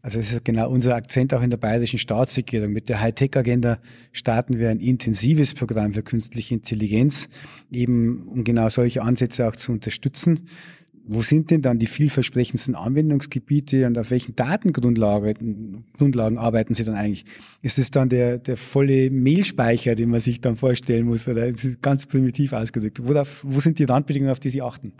Also 0.05 0.19
es 0.19 0.35
ist 0.35 0.45
genau 0.45 0.69
unser 0.69 0.97
Akzent 0.97 1.33
auch 1.33 1.41
in 1.41 1.49
der 1.49 1.57
bayerischen 1.57 1.99
Staatsregierung. 1.99 2.75
Mit 2.75 2.91
der 2.91 3.01
Hightech-Agenda 3.01 3.79
starten 4.13 4.59
wir 4.59 4.69
ein 4.69 4.79
intensives 4.79 5.55
Programm 5.55 5.95
für 5.95 6.03
künstliche 6.03 6.53
Intelligenz, 6.53 7.31
eben 7.73 8.29
um 8.29 8.45
genau 8.45 8.69
solche 8.69 9.01
Ansätze 9.01 9.49
auch 9.49 9.57
zu 9.57 9.73
unterstützen. 9.73 10.41
Wo 11.07 11.23
sind 11.23 11.51
denn 11.51 11.63
dann 11.63 11.79
die 11.79 11.87
vielversprechendsten 11.87 12.75
Anwendungsgebiete 12.75 13.87
und 13.87 13.97
auf 13.97 14.11
welchen 14.11 14.37
Datengrundlagen 14.37 15.85
Grundlagen 15.97 16.37
arbeiten 16.37 16.75
Sie 16.75 16.85
dann 16.85 16.97
eigentlich? 16.97 17.25
Ist 17.63 17.79
es 17.79 17.91
dann 17.91 18.11
der, 18.11 18.37
der 18.37 18.59
volle 18.59 19.11
Mailspeicher, 19.11 19.95
den 19.95 20.11
man 20.11 20.21
sich 20.21 20.43
dann 20.43 20.57
vorstellen 20.57 21.07
muss, 21.07 21.27
oder 21.29 21.47
ist 21.47 21.65
es 21.65 21.81
ganz 21.81 22.05
primitiv 22.05 22.53
ausgedrückt? 22.53 23.01
Worauf, 23.03 23.43
wo 23.43 23.59
sind 23.59 23.79
die 23.79 23.85
Randbedingungen, 23.85 24.33
auf 24.33 24.41
die 24.41 24.51
Sie 24.51 24.61
achten? 24.61 24.93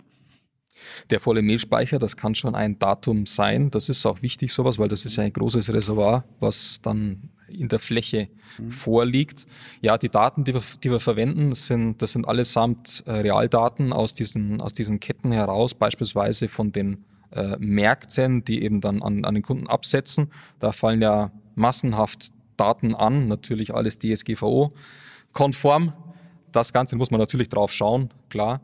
Der 1.09 1.19
volle 1.19 1.41
Mehlspeicher, 1.41 1.99
das 1.99 2.17
kann 2.17 2.35
schon 2.35 2.55
ein 2.55 2.77
Datum 2.79 3.25
sein. 3.25 3.71
Das 3.71 3.89
ist 3.89 4.05
auch 4.05 4.21
wichtig, 4.21 4.53
sowas, 4.53 4.77
weil 4.77 4.87
das 4.87 5.05
ist 5.05 5.15
ja 5.15 5.23
ein 5.23 5.33
großes 5.33 5.71
Reservoir, 5.71 6.25
was 6.39 6.79
dann 6.81 7.29
in 7.47 7.67
der 7.67 7.79
Fläche 7.79 8.29
mhm. 8.57 8.71
vorliegt. 8.71 9.45
Ja, 9.81 9.97
die 9.97 10.09
Daten, 10.09 10.43
die 10.43 10.53
wir, 10.53 10.63
die 10.83 10.91
wir 10.91 10.99
verwenden, 10.99 11.55
sind, 11.55 12.01
das 12.01 12.11
sind 12.13 12.27
allesamt 12.27 13.03
äh, 13.05 13.11
Realdaten 13.11 13.93
aus 13.93 14.13
diesen, 14.13 14.61
aus 14.61 14.73
diesen 14.73 14.99
Ketten 14.99 15.31
heraus, 15.31 15.73
beispielsweise 15.73 16.47
von 16.47 16.71
den 16.71 17.05
äh, 17.31 17.57
Märkten, 17.59 18.43
die 18.43 18.63
eben 18.63 18.81
dann 18.81 19.01
an, 19.01 19.25
an 19.25 19.33
den 19.35 19.43
Kunden 19.43 19.67
absetzen. 19.67 20.31
Da 20.59 20.71
fallen 20.71 21.01
ja 21.01 21.31
massenhaft 21.55 22.29
Daten 22.57 22.95
an, 22.95 23.27
natürlich 23.27 23.73
alles 23.73 23.99
DSGVO-konform. 23.99 25.93
Das 26.51 26.71
Ganze 26.71 26.95
muss 26.95 27.11
man 27.11 27.19
natürlich 27.19 27.49
drauf 27.49 27.71
schauen, 27.71 28.09
klar. 28.29 28.61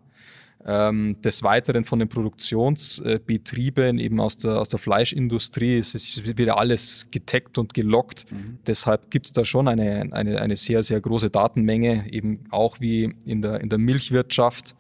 Ähm, 0.64 1.20
des 1.22 1.42
Weiteren 1.42 1.86
von 1.86 1.98
den 1.98 2.08
Produktionsbetrieben 2.08 3.98
eben 3.98 4.20
aus 4.20 4.38
der, 4.38 4.60
aus 4.60 4.70
der 4.70 4.78
Fleischindustrie 4.78 5.80
es 5.80 5.96
ist 5.96 6.38
wieder 6.38 6.60
alles 6.60 7.08
getaggt 7.10 7.58
und 7.58 7.74
gelockt. 7.74 8.32
Mhm. 8.32 8.60
Deshalb 8.68 9.10
gibt 9.10 9.26
es 9.26 9.34
da 9.34 9.44
schon 9.44 9.68
eine, 9.68 10.10
eine, 10.12 10.40
eine 10.40 10.56
sehr, 10.56 10.84
sehr 10.84 11.02
große 11.02 11.32
Datenmenge, 11.32 12.14
eben 12.14 12.44
auch 12.52 12.80
wie 12.80 13.16
in 13.26 13.42
der, 13.42 13.62
in 13.62 13.70
der 13.70 13.80
Milchwirtschaft 13.80 14.76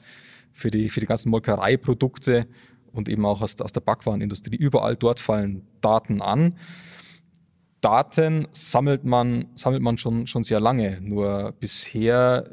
für 0.51 0.69
die, 0.69 0.89
für 0.89 0.99
die 0.99 1.07
ganzen 1.07 1.29
Molkereiprodukte 1.31 2.45
und 2.91 3.09
eben 3.09 3.25
auch 3.25 3.41
aus, 3.41 3.59
aus 3.59 3.71
der 3.71 3.81
Backwarenindustrie. 3.81 4.55
Überall 4.55 4.95
dort 4.95 5.19
fallen 5.19 5.63
Daten 5.81 6.21
an. 6.21 6.57
Daten 7.81 8.47
sammelt 8.51 9.03
man, 9.03 9.47
sammelt 9.55 9.81
man 9.81 9.97
schon, 9.97 10.27
schon 10.27 10.43
sehr 10.43 10.59
lange. 10.59 10.99
Nur 11.01 11.55
bisher 11.59 12.47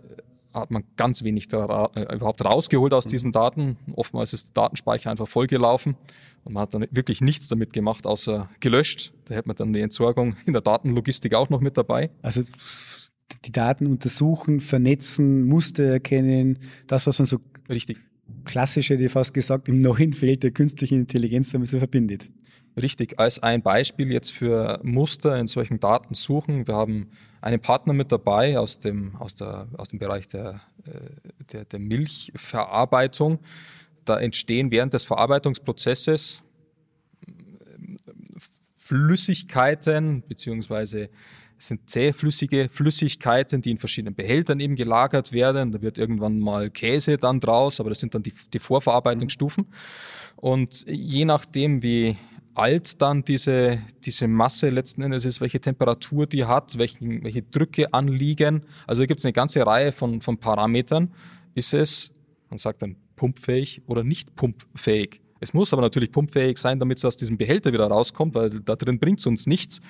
hat 0.61 0.71
man 0.71 0.85
ganz 0.97 1.23
wenig 1.23 1.49
da, 1.49 1.91
äh, 1.95 2.15
überhaupt 2.15 2.45
rausgeholt 2.45 2.93
aus 2.93 3.07
mhm. 3.07 3.11
diesen 3.11 3.33
Daten. 3.33 3.77
Oftmals 3.95 4.33
ist 4.33 4.49
der 4.49 4.63
Datenspeicher 4.63 5.11
einfach 5.11 5.29
vollgelaufen 5.29 5.97
und 6.45 6.55
man 6.55 6.63
hat 6.63 6.75
dann 6.75 6.87
wirklich 6.91 7.21
nichts 7.21 7.49
damit 7.49 7.73
gemacht, 7.73 8.07
außer 8.07 8.49
gelöscht. 8.61 9.13
Da 9.27 9.35
hätte 9.35 9.49
man 9.49 9.57
dann 9.57 9.73
die 9.73 9.81
Entsorgung 9.81 10.37
in 10.47 10.53
der 10.53 10.63
Datenlogistik 10.63 11.35
auch 11.35 11.51
noch 11.51 11.61
mit 11.61 11.77
dabei. 11.77 12.11
Also 12.23 12.43
die 13.45 13.53
Daten 13.53 13.87
untersuchen, 13.87 14.61
vernetzen, 14.61 15.47
Muster 15.47 15.85
erkennen, 15.85 16.59
das, 16.87 17.07
was 17.07 17.19
man 17.19 17.27
so 17.27 17.39
Richtig. 17.69 17.99
klassisch 18.45 18.91
hätte 18.91 19.05
ich 19.05 19.13
fast 19.13 19.35
gesagt, 19.35 19.69
im 19.69 19.81
neuen 19.81 20.13
Feld 20.13 20.43
der 20.43 20.51
künstlichen 20.51 21.01
Intelligenz 21.01 21.51
damit 21.51 21.69
so 21.69 21.79
verbindet. 21.79 22.29
Richtig, 22.81 23.19
als 23.19 23.43
ein 23.43 23.63
Beispiel 23.63 24.13
jetzt 24.13 24.33
für 24.33 24.81
Muster 24.83 25.39
in 25.39 25.47
solchen 25.47 25.81
Daten 25.81 26.15
suchen. 26.15 26.67
Wir 26.67 26.75
haben 26.75 27.09
einen 27.41 27.61
Partner 27.61 27.93
mit 27.93 28.11
dabei 28.13 28.59
aus 28.59 28.79
dem, 28.79 29.17
aus 29.17 29.35
der, 29.35 29.69
aus 29.77 29.91
dem 29.91 29.99
Bereich 29.99 30.29
der, 30.29 30.61
äh, 30.85 31.43
der, 31.53 31.65
der 31.65 31.79
Milchverarbeitung. 31.79 33.39
Da 34.05 34.19
entstehen 34.19 34.71
während 34.71 34.93
des 34.93 35.05
Verarbeitungsprozesses 35.05 36.43
äh, 37.27 37.31
Flüssigkeiten 38.79 40.23
beziehungsweise 40.27 41.11
es 41.59 41.67
sind 41.67 41.91
zähflüssige 41.91 42.69
Flüssigkeiten, 42.69 43.61
die 43.61 43.73
in 43.73 43.79
verschiedenen 43.79 44.15
Behältern 44.15 44.61
eben 44.61 44.77
gelagert 44.77 45.33
werden. 45.33 45.73
Da 45.73 45.83
wird 45.83 45.99
irgendwann 45.99 46.39
mal 46.39 46.71
Käse 46.71 47.19
dann 47.19 47.41
draus, 47.41 47.81
aber 47.81 47.89
das 47.89 47.99
sind 47.99 48.15
dann 48.15 48.23
die, 48.23 48.33
die 48.53 48.61
Vorverarbeitungsstufen. 48.61 49.67
Und 50.37 50.85
je 50.87 51.25
nachdem, 51.25 51.83
wie 51.83 52.17
alt 52.59 53.01
dann 53.01 53.25
diese, 53.25 53.81
diese 54.05 54.29
Masse 54.29 54.71
letzten 54.71 55.03
Endes 55.03 55.25
ist, 55.25 55.41
welche 55.41 55.61
Temperatur 55.61 56.27
die 56.27 56.45
hat, 56.45 56.77
welchen, 56.79 57.23
welche 57.25 57.43
Drücke 57.43 57.93
anliegen. 57.93 58.63
Also 58.87 59.07
gibt 59.07 59.21
es 59.21 59.25
eine 59.25 59.33
ganze 59.33 59.65
Reihe 59.65 59.93
von, 59.93 60.21
von 60.21 60.39
Parametern. 60.39 61.13
Ist 61.55 61.75
es, 61.75 62.13
man 62.51 62.59
sagt 62.59 62.83
dann, 62.83 62.97
pumpfähig 63.17 63.83
oder 63.87 64.05
nicht 64.05 64.35
pumpfähig? 64.37 65.21
Es 65.41 65.55
muss 65.55 65.73
aber 65.73 65.83
natürlich 65.83 66.11
pumpfähig 66.11 66.59
sein, 66.59 66.79
damit 66.79 66.99
es 66.99 67.05
aus 67.05 67.17
diesem 67.17 67.37
Behälter 67.37 67.73
wieder 67.73 67.87
rauskommt, 67.87 68.35
weil 68.35 68.51
da 68.61 68.75
drin 68.75 68.99
bringt 68.99 69.21
es 69.21 69.27
uns 69.27 69.47
nichts. 69.47 69.81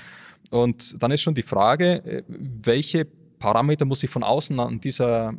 Und 0.50 1.02
dann 1.02 1.10
ist 1.10 1.22
schon 1.22 1.34
die 1.34 1.42
Frage, 1.42 2.04
äh, 2.04 2.22
welche 2.28 3.06
Parameter 3.38 3.84
muss 3.84 4.02
ich 4.02 4.10
von 4.10 4.22
außen 4.22 4.58
an 4.60 4.80
dieser 4.80 5.34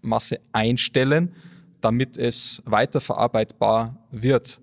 Masse 0.00 0.40
einstellen, 0.52 1.32
damit 1.80 2.16
es 2.16 2.62
weiterverarbeitbar 2.64 3.96
wird. 4.10 4.60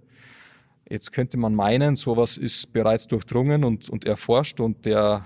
Jetzt 0.89 1.11
könnte 1.11 1.37
man 1.37 1.55
meinen, 1.55 1.95
sowas 1.95 2.37
ist 2.37 2.71
bereits 2.71 3.07
durchdrungen 3.07 3.63
und, 3.63 3.89
und 3.89 4.05
erforscht 4.05 4.59
und 4.59 4.85
der 4.85 5.25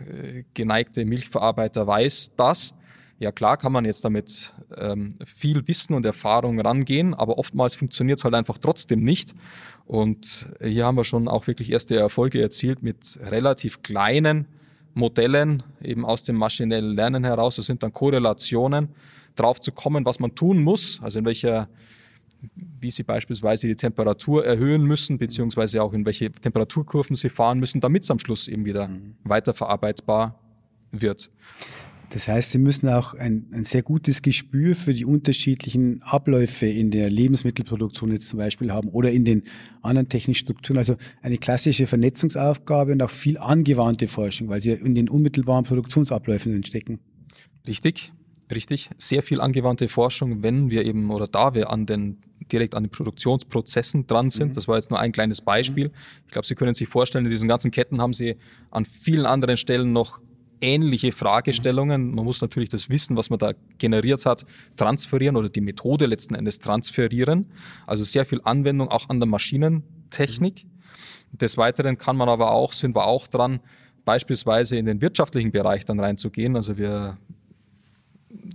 äh, 0.00 0.44
geneigte 0.52 1.04
Milchverarbeiter 1.04 1.86
weiß 1.86 2.32
das. 2.36 2.74
Ja 3.18 3.32
klar 3.32 3.56
kann 3.56 3.72
man 3.72 3.86
jetzt 3.86 4.04
damit 4.04 4.52
ähm, 4.76 5.14
viel 5.24 5.66
Wissen 5.68 5.94
und 5.94 6.04
Erfahrung 6.04 6.60
rangehen, 6.60 7.14
aber 7.14 7.38
oftmals 7.38 7.74
funktioniert 7.74 8.18
es 8.18 8.24
halt 8.24 8.34
einfach 8.34 8.58
trotzdem 8.58 9.02
nicht. 9.02 9.34
Und 9.86 10.48
hier 10.60 10.84
haben 10.84 10.96
wir 10.96 11.04
schon 11.04 11.28
auch 11.28 11.46
wirklich 11.46 11.70
erste 11.70 11.96
Erfolge 11.96 12.42
erzielt 12.42 12.82
mit 12.82 13.18
relativ 13.22 13.82
kleinen 13.82 14.46
Modellen, 14.92 15.62
eben 15.82 16.04
aus 16.04 16.24
dem 16.24 16.36
maschinellen 16.36 16.94
Lernen 16.94 17.24
heraus. 17.24 17.56
Das 17.56 17.66
sind 17.66 17.82
dann 17.82 17.92
Korrelationen, 17.92 18.88
drauf 19.36 19.60
zu 19.60 19.72
kommen, 19.72 20.04
was 20.04 20.20
man 20.20 20.34
tun 20.34 20.62
muss, 20.62 21.00
also 21.02 21.18
in 21.18 21.24
welcher 21.24 21.68
wie 22.84 22.92
sie 22.92 23.02
beispielsweise 23.02 23.66
die 23.66 23.74
Temperatur 23.74 24.44
erhöhen 24.44 24.84
müssen, 24.84 25.18
beziehungsweise 25.18 25.82
auch 25.82 25.92
in 25.92 26.04
welche 26.06 26.30
Temperaturkurven 26.30 27.16
sie 27.16 27.30
fahren 27.30 27.58
müssen, 27.58 27.80
damit 27.80 28.04
es 28.04 28.10
am 28.10 28.20
Schluss 28.20 28.46
eben 28.46 28.64
wieder 28.64 28.86
mhm. 28.86 29.16
weiterverarbeitbar 29.24 30.38
wird. 30.92 31.30
Das 32.10 32.28
heißt, 32.28 32.52
Sie 32.52 32.58
müssen 32.58 32.88
auch 32.88 33.14
ein, 33.14 33.46
ein, 33.52 33.64
sehr 33.64 33.82
gutes 33.82 34.22
Gespür 34.22 34.76
für 34.76 34.94
die 34.94 35.04
unterschiedlichen 35.04 36.00
Abläufe 36.02 36.66
in 36.66 36.92
der 36.92 37.10
Lebensmittelproduktion 37.10 38.12
jetzt 38.12 38.28
zum 38.28 38.38
Beispiel 38.38 38.70
haben 38.70 38.88
oder 38.90 39.10
in 39.10 39.24
den 39.24 39.42
anderen 39.82 40.08
technischen 40.08 40.44
Strukturen. 40.44 40.78
Also 40.78 40.94
eine 41.22 41.38
klassische 41.38 41.88
Vernetzungsaufgabe 41.88 42.92
und 42.92 43.02
auch 43.02 43.10
viel 43.10 43.38
angewandte 43.38 44.06
Forschung, 44.06 44.48
weil 44.48 44.60
Sie 44.60 44.70
in 44.70 44.94
den 44.94 45.08
unmittelbaren 45.08 45.64
Produktionsabläufen 45.64 46.62
stecken. 46.64 47.00
Richtig, 47.66 48.12
richtig. 48.52 48.90
Sehr 48.98 49.22
viel 49.22 49.40
angewandte 49.40 49.88
Forschung, 49.88 50.42
wenn 50.42 50.70
wir 50.70 50.84
eben 50.84 51.10
oder 51.10 51.26
da 51.26 51.54
wir 51.54 51.70
an 51.70 51.86
den 51.86 52.18
direkt 52.50 52.74
an 52.74 52.84
den 52.84 52.90
Produktionsprozessen 52.90 54.06
dran 54.06 54.30
sind. 54.30 54.50
Mhm. 54.50 54.52
Das 54.54 54.68
war 54.68 54.76
jetzt 54.76 54.90
nur 54.90 55.00
ein 55.00 55.12
kleines 55.12 55.40
Beispiel. 55.40 55.90
Ich 56.26 56.32
glaube, 56.32 56.46
Sie 56.46 56.54
können 56.54 56.74
sich 56.74 56.88
vorstellen, 56.88 57.24
in 57.24 57.30
diesen 57.30 57.48
ganzen 57.48 57.70
Ketten 57.70 58.00
haben 58.00 58.12
Sie 58.12 58.36
an 58.70 58.84
vielen 58.84 59.26
anderen 59.26 59.56
Stellen 59.56 59.92
noch 59.92 60.20
ähnliche 60.60 61.12
Fragestellungen. 61.12 62.14
Man 62.14 62.24
muss 62.24 62.40
natürlich 62.40 62.70
das 62.70 62.88
Wissen, 62.88 63.16
was 63.16 63.28
man 63.30 63.38
da 63.38 63.52
generiert 63.78 64.24
hat, 64.24 64.44
transferieren 64.76 65.36
oder 65.36 65.48
die 65.48 65.60
Methode 65.60 66.06
letzten 66.06 66.34
Endes 66.34 66.58
transferieren. 66.58 67.46
Also 67.86 68.04
sehr 68.04 68.24
viel 68.24 68.40
Anwendung 68.44 68.88
auch 68.88 69.08
an 69.10 69.20
der 69.20 69.28
Maschinentechnik. 69.28 70.66
Des 71.32 71.56
Weiteren 71.56 71.98
kann 71.98 72.16
man 72.16 72.28
aber 72.28 72.52
auch, 72.52 72.72
sind 72.72 72.94
wir 72.94 73.06
auch 73.06 73.26
dran, 73.26 73.60
beispielsweise 74.04 74.76
in 74.76 74.86
den 74.86 75.00
wirtschaftlichen 75.00 75.50
Bereich 75.50 75.84
dann 75.84 76.00
reinzugehen. 76.00 76.56
Also 76.56 76.76
wir 76.78 77.18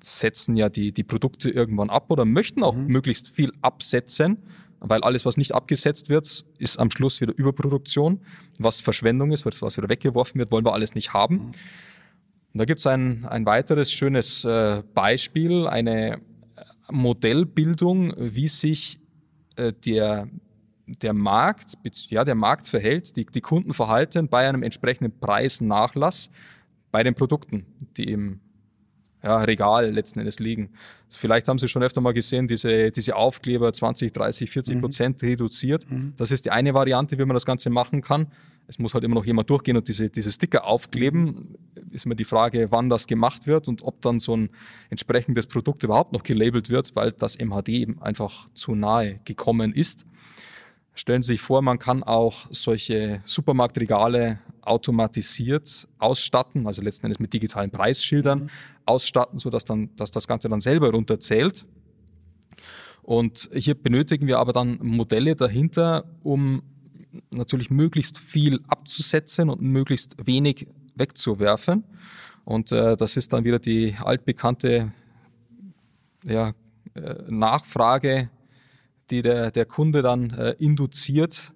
setzen 0.01 0.55
ja 0.55 0.69
die, 0.69 0.91
die 0.91 1.03
Produkte 1.03 1.49
irgendwann 1.49 1.89
ab 1.89 2.05
oder 2.09 2.25
möchten 2.25 2.63
auch 2.63 2.75
mhm. 2.75 2.87
möglichst 2.87 3.29
viel 3.29 3.51
absetzen, 3.61 4.37
weil 4.79 5.01
alles, 5.01 5.25
was 5.25 5.37
nicht 5.37 5.53
abgesetzt 5.53 6.09
wird, 6.09 6.45
ist 6.57 6.79
am 6.79 6.91
Schluss 6.91 7.19
wieder 7.21 7.33
Überproduktion. 7.35 8.21
Was 8.59 8.79
Verschwendung 8.79 9.31
ist, 9.31 9.45
was 9.45 9.77
wieder 9.77 9.89
weggeworfen 9.89 10.39
wird, 10.39 10.51
wollen 10.51 10.65
wir 10.65 10.73
alles 10.73 10.95
nicht 10.95 11.13
haben. 11.13 11.35
Mhm. 11.35 11.51
Und 12.51 12.57
da 12.57 12.65
gibt 12.65 12.79
es 12.79 12.87
ein, 12.87 13.25
ein 13.25 13.45
weiteres 13.45 13.91
schönes 13.91 14.43
äh, 14.43 14.81
Beispiel, 14.93 15.67
eine 15.67 16.19
Modellbildung, 16.91 18.13
wie 18.17 18.47
sich 18.47 18.99
äh, 19.55 19.73
der, 19.73 20.27
der 20.87 21.13
Markt, 21.13 21.73
ja, 22.09 22.23
der 22.23 22.35
Markt 22.35 22.67
verhält, 22.67 23.15
die, 23.15 23.25
die 23.25 23.41
Kundenverhalten 23.41 24.29
bei 24.29 24.47
einem 24.47 24.63
entsprechenden 24.63 25.19
Preisnachlass 25.19 26.31
bei 26.91 27.03
den 27.03 27.13
Produkten, 27.13 27.65
die 27.97 28.11
im 28.11 28.39
ja, 29.23 29.37
Regal 29.41 29.91
letzten 29.91 30.19
Endes 30.19 30.39
liegen. 30.39 30.69
Vielleicht 31.09 31.47
haben 31.47 31.57
Sie 31.57 31.67
schon 31.67 31.83
öfter 31.83 32.01
mal 32.01 32.13
gesehen, 32.13 32.47
diese, 32.47 32.91
diese 32.91 33.15
Aufkleber 33.15 33.73
20, 33.73 34.13
30, 34.13 34.49
40 34.49 34.75
mhm. 34.75 34.81
Prozent 34.81 35.23
reduziert. 35.23 35.89
Mhm. 35.89 36.13
Das 36.15 36.31
ist 36.31 36.45
die 36.45 36.51
eine 36.51 36.73
Variante, 36.73 37.17
wie 37.17 37.25
man 37.25 37.33
das 37.33 37.45
Ganze 37.45 37.69
machen 37.69 38.01
kann. 38.01 38.27
Es 38.67 38.77
muss 38.77 38.93
halt 38.93 39.03
immer 39.03 39.15
noch 39.15 39.25
jemand 39.25 39.49
durchgehen 39.49 39.77
und 39.77 39.87
diese, 39.87 40.09
diese 40.09 40.31
Sticker 40.31 40.65
aufkleben. 40.65 41.57
Ist 41.91 42.05
immer 42.05 42.15
die 42.15 42.23
Frage, 42.23 42.71
wann 42.71 42.87
das 42.87 43.07
gemacht 43.07 43.47
wird 43.47 43.67
und 43.67 43.81
ob 43.81 43.99
dann 44.01 44.19
so 44.19 44.37
ein 44.37 44.49
entsprechendes 44.91 45.47
Produkt 45.47 45.83
überhaupt 45.83 46.13
noch 46.13 46.21
gelabelt 46.21 46.69
wird, 46.69 46.95
weil 46.95 47.11
das 47.11 47.37
MHD 47.39 47.69
eben 47.69 48.01
einfach 48.01 48.47
zu 48.53 48.75
nahe 48.75 49.19
gekommen 49.25 49.73
ist. 49.73 50.05
Stellen 50.99 51.21
Sie 51.21 51.31
sich 51.31 51.41
vor, 51.41 51.61
man 51.61 51.79
kann 51.79 52.03
auch 52.03 52.47
solche 52.49 53.21
Supermarktregale 53.23 54.39
automatisiert 54.63 55.87
ausstatten, 55.97 56.67
also 56.67 56.81
letzten 56.81 57.05
Endes 57.05 57.19
mit 57.19 57.31
digitalen 57.31 57.71
Preisschildern 57.71 58.39
mhm. 58.39 58.49
ausstatten, 58.85 59.39
sodass 59.39 59.63
dann, 59.63 59.95
dass 59.95 60.11
das 60.11 60.27
Ganze 60.27 60.49
dann 60.49 60.59
selber 60.59 60.91
runterzählt. 60.91 61.65
Und 63.01 63.49
hier 63.53 63.75
benötigen 63.75 64.27
wir 64.27 64.39
aber 64.39 64.51
dann 64.51 64.77
Modelle 64.81 65.35
dahinter, 65.35 66.03
um 66.21 66.63
natürlich 67.33 67.69
möglichst 67.69 68.17
viel 68.17 68.59
abzusetzen 68.67 69.49
und 69.49 69.61
möglichst 69.61 70.27
wenig 70.27 70.67
wegzuwerfen. 70.95 71.85
Und 72.43 72.73
äh, 72.73 72.97
das 72.97 73.15
ist 73.15 73.31
dann 73.31 73.45
wieder 73.45 73.59
die 73.59 73.95
altbekannte 74.03 74.91
ja, 76.25 76.51
äh, 76.95 77.15
Nachfrage, 77.29 78.29
die 79.11 79.21
der, 79.21 79.51
der 79.51 79.65
Kunde 79.65 80.01
dann 80.01 80.31
äh, 80.31 80.55
induziert, 80.59 81.51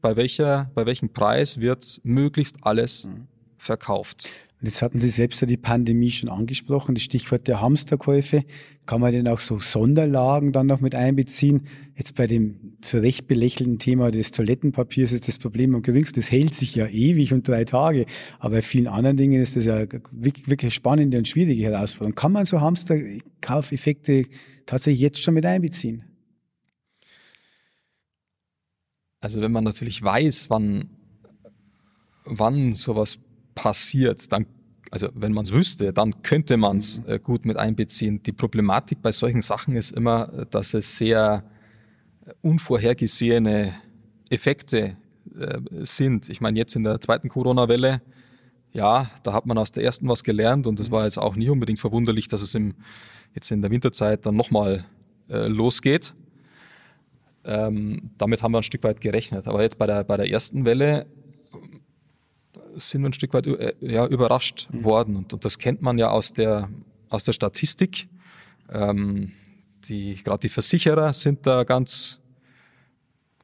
bei, 0.00 0.16
welcher, 0.16 0.70
bei 0.74 0.86
welchem 0.86 1.12
Preis 1.12 1.60
wird 1.60 2.00
möglichst 2.04 2.56
alles 2.62 3.04
mhm. 3.04 3.26
verkauft. 3.56 4.30
Und 4.60 4.68
jetzt 4.68 4.80
hatten 4.80 4.98
Sie 4.98 5.10
selbst 5.10 5.42
ja 5.42 5.46
die 5.46 5.58
Pandemie 5.58 6.10
schon 6.10 6.30
angesprochen, 6.30 6.94
das 6.94 7.04
Stichwort 7.04 7.46
der 7.46 7.60
Hamsterkäufe. 7.60 8.42
Kann 8.86 9.02
man 9.02 9.12
denn 9.12 9.28
auch 9.28 9.40
so 9.40 9.58
Sonderlagen 9.58 10.52
dann 10.52 10.66
noch 10.66 10.80
mit 10.80 10.94
einbeziehen? 10.94 11.62
Jetzt 11.94 12.14
bei 12.14 12.26
dem 12.26 12.78
zu 12.80 12.98
Recht 12.98 13.26
belächelnden 13.26 13.78
Thema 13.78 14.10
des 14.10 14.30
Toilettenpapiers 14.30 15.12
ist 15.12 15.28
das 15.28 15.38
Problem 15.38 15.74
am 15.74 15.82
geringsten. 15.82 16.20
Das 16.20 16.30
hält 16.30 16.54
sich 16.54 16.74
ja 16.74 16.86
ewig 16.86 17.34
und 17.34 17.46
drei 17.46 17.64
Tage. 17.64 18.06
Aber 18.38 18.56
bei 18.56 18.62
vielen 18.62 18.86
anderen 18.86 19.18
Dingen 19.18 19.42
ist 19.42 19.56
das 19.56 19.66
ja 19.66 19.84
wirklich 20.10 20.72
spannende 20.72 21.18
und 21.18 21.28
schwierige 21.28 21.64
Herausforderung. 21.64 22.14
Kann 22.14 22.32
man 22.32 22.46
so 22.46 22.60
Hamsterkaufeffekte 22.60 24.24
tatsächlich 24.64 25.02
jetzt 25.02 25.22
schon 25.22 25.34
mit 25.34 25.44
einbeziehen? 25.44 26.02
Also 29.26 29.40
wenn 29.40 29.50
man 29.50 29.64
natürlich 29.64 30.00
weiß, 30.00 30.50
wann, 30.50 30.88
wann 32.24 32.74
sowas 32.74 33.18
passiert, 33.56 34.30
dann, 34.30 34.46
also 34.92 35.08
wenn 35.16 35.32
man 35.32 35.42
es 35.42 35.50
wüsste, 35.50 35.92
dann 35.92 36.22
könnte 36.22 36.56
man 36.56 36.76
es 36.76 37.04
äh, 37.06 37.18
gut 37.18 37.44
mit 37.44 37.56
einbeziehen. 37.56 38.22
Die 38.22 38.30
Problematik 38.30 39.02
bei 39.02 39.10
solchen 39.10 39.40
Sachen 39.40 39.74
ist 39.74 39.90
immer, 39.90 40.46
dass 40.50 40.74
es 40.74 40.96
sehr 40.96 41.42
unvorhergesehene 42.42 43.74
Effekte 44.30 44.96
äh, 45.36 45.58
sind. 45.70 46.28
Ich 46.28 46.40
meine, 46.40 46.56
jetzt 46.56 46.76
in 46.76 46.84
der 46.84 47.00
zweiten 47.00 47.28
Corona-Welle, 47.28 48.02
ja, 48.74 49.10
da 49.24 49.32
hat 49.32 49.44
man 49.44 49.58
aus 49.58 49.72
der 49.72 49.82
ersten 49.82 50.06
was 50.06 50.22
gelernt 50.22 50.68
und 50.68 50.78
es 50.78 50.92
war 50.92 51.02
jetzt 51.02 51.18
auch 51.18 51.34
nie 51.34 51.48
unbedingt 51.48 51.80
verwunderlich, 51.80 52.28
dass 52.28 52.42
es 52.42 52.54
im, 52.54 52.74
jetzt 53.34 53.50
in 53.50 53.60
der 53.60 53.72
Winterzeit 53.72 54.24
dann 54.24 54.36
nochmal 54.36 54.84
äh, 55.28 55.48
losgeht. 55.48 56.14
Ähm, 57.46 58.10
damit 58.18 58.42
haben 58.42 58.52
wir 58.52 58.58
ein 58.58 58.64
Stück 58.64 58.82
weit 58.82 59.00
gerechnet. 59.00 59.46
Aber 59.46 59.62
jetzt 59.62 59.78
bei 59.78 59.86
der, 59.86 60.04
bei 60.04 60.16
der 60.16 60.30
ersten 60.30 60.64
Welle 60.64 61.06
sind 62.74 63.02
wir 63.02 63.08
ein 63.08 63.12
Stück 63.12 63.32
weit 63.34 63.46
äh, 63.46 63.74
ja, 63.80 64.06
überrascht 64.06 64.68
mhm. 64.70 64.84
worden. 64.84 65.16
Und, 65.16 65.32
und, 65.32 65.44
das 65.44 65.58
kennt 65.58 65.82
man 65.82 65.98
ja 65.98 66.08
aus 66.10 66.32
der, 66.32 66.68
aus 67.08 67.24
der 67.24 67.32
Statistik. 67.32 68.08
Ähm, 68.70 69.32
die, 69.88 70.16
Gerade 70.22 70.40
die 70.40 70.48
Versicherer 70.48 71.12
sind 71.12 71.46
da 71.46 71.64
ganz, 71.64 72.20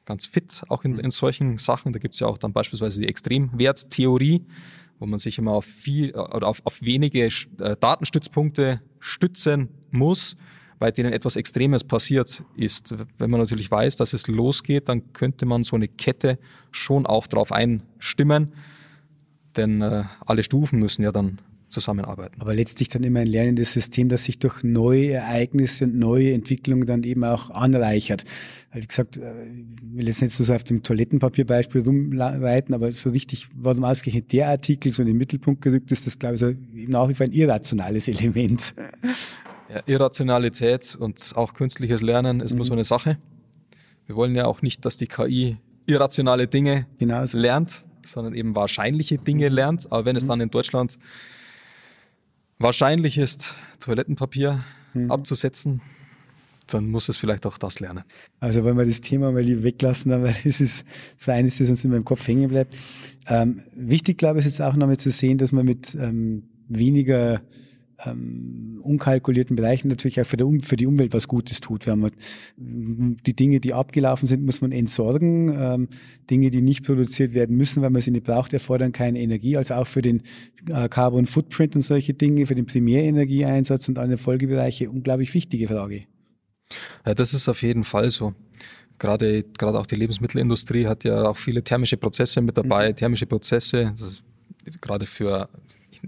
ganz 0.05 0.25
fit, 0.25 0.63
auch 0.69 0.83
in, 0.83 0.93
mhm. 0.93 0.99
in 0.99 1.11
solchen 1.11 1.57
Sachen. 1.57 1.93
Da 1.93 1.99
gibt 1.99 2.13
es 2.13 2.19
ja 2.19 2.27
auch 2.27 2.37
dann 2.37 2.53
beispielsweise 2.53 3.01
die 3.01 3.07
Extremwerttheorie, 3.07 4.45
wo 4.99 5.05
man 5.05 5.19
sich 5.19 5.37
immer 5.37 5.51
auf, 5.51 5.65
viel, 5.65 6.11
oder 6.11 6.47
auf, 6.47 6.61
auf 6.65 6.81
wenige 6.81 7.25
äh, 7.25 7.75
Datenstützpunkte 7.79 8.81
stützen 8.99 9.69
muss, 9.91 10.37
bei 10.83 10.91
denen 10.91 11.13
etwas 11.13 11.37
Extremes 11.37 11.85
passiert 11.85 12.43
ist. 12.57 12.93
Wenn 13.17 13.29
man 13.29 13.39
natürlich 13.39 13.71
weiß, 13.71 13.95
dass 13.95 14.11
es 14.11 14.27
losgeht, 14.27 14.89
dann 14.89 15.13
könnte 15.13 15.45
man 15.45 15.63
so 15.63 15.77
eine 15.77 15.87
Kette 15.87 16.37
schon 16.71 17.05
auch 17.05 17.25
darauf 17.25 17.53
einstimmen 17.53 18.51
denn 19.57 19.81
äh, 19.81 20.03
alle 20.25 20.43
Stufen 20.43 20.79
müssen 20.79 21.03
ja 21.03 21.11
dann 21.11 21.39
zusammenarbeiten. 21.69 22.39
Aber 22.39 22.53
letztlich 22.53 22.89
dann 22.89 23.03
immer 23.03 23.21
ein 23.21 23.27
lernendes 23.27 23.73
System, 23.73 24.07
das 24.07 24.25
sich 24.25 24.37
durch 24.37 24.63
neue 24.63 25.13
Ereignisse 25.13 25.85
und 25.85 25.97
neue 25.97 26.33
Entwicklungen 26.33 26.85
dann 26.85 27.03
eben 27.03 27.23
auch 27.23 27.49
anreichert. 27.49 28.25
Wie 28.73 28.85
gesagt, 28.85 29.17
äh, 29.17 29.45
ich 29.45 29.97
will 29.97 30.07
jetzt 30.07 30.21
nicht 30.21 30.33
so 30.33 30.53
auf 30.53 30.63
dem 30.63 30.83
Toilettenpapierbeispiel 30.83 31.81
rumreiten, 31.81 32.75
aber 32.75 32.91
so 32.91 33.09
richtig, 33.09 33.49
warum 33.55 33.85
ausgerechnet 33.85 34.31
der 34.31 34.49
Artikel 34.49 34.91
so 34.91 35.01
in 35.01 35.07
den 35.07 35.17
Mittelpunkt 35.17 35.61
gerückt 35.61 35.91
ist, 35.91 36.05
das 36.05 36.19
glaube 36.19 36.35
ich 36.35 36.87
nach 36.87 37.09
wie 37.09 37.13
vor 37.13 37.25
ein 37.25 37.31
irrationales 37.31 38.07
Element. 38.07 38.73
Ja, 39.73 39.81
Irrationalität 39.87 40.95
und 40.99 41.33
auch 41.35 41.53
künstliches 41.53 42.01
Lernen 42.01 42.41
ist 42.41 42.51
mhm. 42.51 42.57
immer 42.57 42.65
so 42.65 42.73
eine 42.73 42.83
Sache. 42.83 43.17
Wir 44.05 44.15
wollen 44.15 44.35
ja 44.35 44.45
auch 44.45 44.61
nicht, 44.61 44.85
dass 44.85 44.97
die 44.97 45.07
KI 45.07 45.57
irrationale 45.85 46.47
Dinge 46.47 46.87
genau 46.99 47.25
so. 47.25 47.37
lernt, 47.37 47.83
sondern 48.05 48.35
eben 48.35 48.55
wahrscheinliche 48.55 49.17
Dinge 49.17 49.49
lernt. 49.49 49.91
Aber 49.91 50.05
wenn 50.05 50.15
es 50.15 50.25
dann 50.25 50.41
in 50.41 50.49
Deutschland 50.49 50.97
wahrscheinlich 52.59 53.17
ist, 53.17 53.55
Toilettenpapier 53.79 54.63
mhm. 54.93 55.09
abzusetzen, 55.09 55.81
dann 56.67 56.89
muss 56.89 57.09
es 57.09 57.17
vielleicht 57.17 57.45
auch 57.45 57.57
das 57.57 57.79
lernen. 57.79 58.03
Also 58.39 58.63
wenn 58.65 58.77
wir 58.77 58.85
das 58.85 59.01
Thema 59.01 59.31
mal 59.31 59.41
lieber 59.41 59.63
weglassen, 59.63 60.11
weil 60.23 60.35
das 60.43 60.61
ist 60.61 60.85
zwar 61.17 61.35
eines, 61.35 61.57
das 61.57 61.69
uns 61.69 61.83
in 61.83 61.91
meinem 61.91 62.05
Kopf 62.05 62.27
hängen 62.27 62.49
bleibt. 62.49 62.75
Ähm, 63.27 63.63
wichtig, 63.75 64.17
glaube 64.17 64.39
ich, 64.39 64.45
ist 64.45 64.59
jetzt 64.59 64.65
auch 64.65 64.75
nochmal 64.75 64.97
zu 64.97 65.09
sehen, 65.09 65.37
dass 65.37 65.51
man 65.51 65.65
mit 65.65 65.95
ähm, 65.95 66.43
weniger 66.67 67.41
ähm, 68.05 68.79
unkalkulierten 68.81 69.55
Bereichen 69.55 69.87
natürlich 69.87 70.19
auch 70.19 70.25
für, 70.25 70.37
der, 70.37 70.47
für 70.61 70.75
die 70.75 70.85
Umwelt 70.85 71.13
was 71.13 71.27
Gutes 71.27 71.61
tut. 71.61 71.85
Wir 71.85 71.91
haben 71.91 72.03
halt, 72.03 72.15
die 72.57 73.35
Dinge, 73.35 73.59
die 73.59 73.73
abgelaufen 73.73 74.27
sind, 74.27 74.45
muss 74.45 74.61
man 74.61 74.71
entsorgen. 74.71 75.53
Ähm, 75.57 75.87
Dinge, 76.29 76.49
die 76.49 76.61
nicht 76.61 76.85
produziert 76.85 77.33
werden 77.33 77.55
müssen, 77.55 77.81
weil 77.81 77.89
man 77.89 78.01
sie 78.01 78.11
nicht 78.11 78.25
braucht, 78.25 78.53
erfordern 78.53 78.91
keine 78.91 79.19
Energie. 79.19 79.57
Also 79.57 79.75
auch 79.75 79.87
für 79.87 80.01
den 80.01 80.23
äh, 80.69 80.89
Carbon 80.89 81.25
Footprint 81.25 81.75
und 81.75 81.81
solche 81.81 82.13
Dinge, 82.13 82.45
für 82.45 82.55
den 82.55 82.65
Primärenergieeinsatz 82.65 83.87
und 83.89 83.99
alle 83.99 84.17
Folgebereiche 84.17 84.89
unglaublich 84.89 85.33
wichtige 85.33 85.67
Frage. 85.67 86.03
Ja, 87.05 87.13
das 87.13 87.33
ist 87.33 87.47
auf 87.47 87.61
jeden 87.61 87.83
Fall 87.83 88.09
so. 88.09 88.33
Gerade, 88.99 89.43
gerade 89.57 89.79
auch 89.79 89.85
die 89.85 89.95
Lebensmittelindustrie 89.95 90.87
hat 90.87 91.03
ja 91.03 91.23
auch 91.27 91.37
viele 91.37 91.63
thermische 91.63 91.97
Prozesse 91.97 92.41
mit 92.41 92.57
dabei. 92.57 92.89
Mhm. 92.89 92.95
Thermische 92.95 93.25
Prozesse, 93.25 93.93
gerade 94.81 95.05
für 95.05 95.49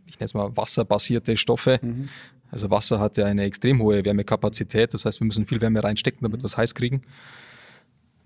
ich 0.05 0.19
nenne 0.19 0.25
es 0.25 0.33
mal 0.33 0.55
wasserbasierte 0.55 1.37
Stoffe. 1.37 1.79
Mhm. 1.81 2.09
Also 2.51 2.69
Wasser 2.69 2.99
hat 2.99 3.17
ja 3.17 3.25
eine 3.25 3.43
extrem 3.43 3.81
hohe 3.81 4.05
Wärmekapazität, 4.05 4.93
das 4.93 5.05
heißt, 5.05 5.19
wir 5.19 5.25
müssen 5.25 5.45
viel 5.45 5.61
Wärme 5.61 5.83
reinstecken, 5.83 6.21
damit 6.21 6.41
wir 6.41 6.45
es 6.45 6.57
heiß 6.57 6.75
kriegen. 6.75 7.01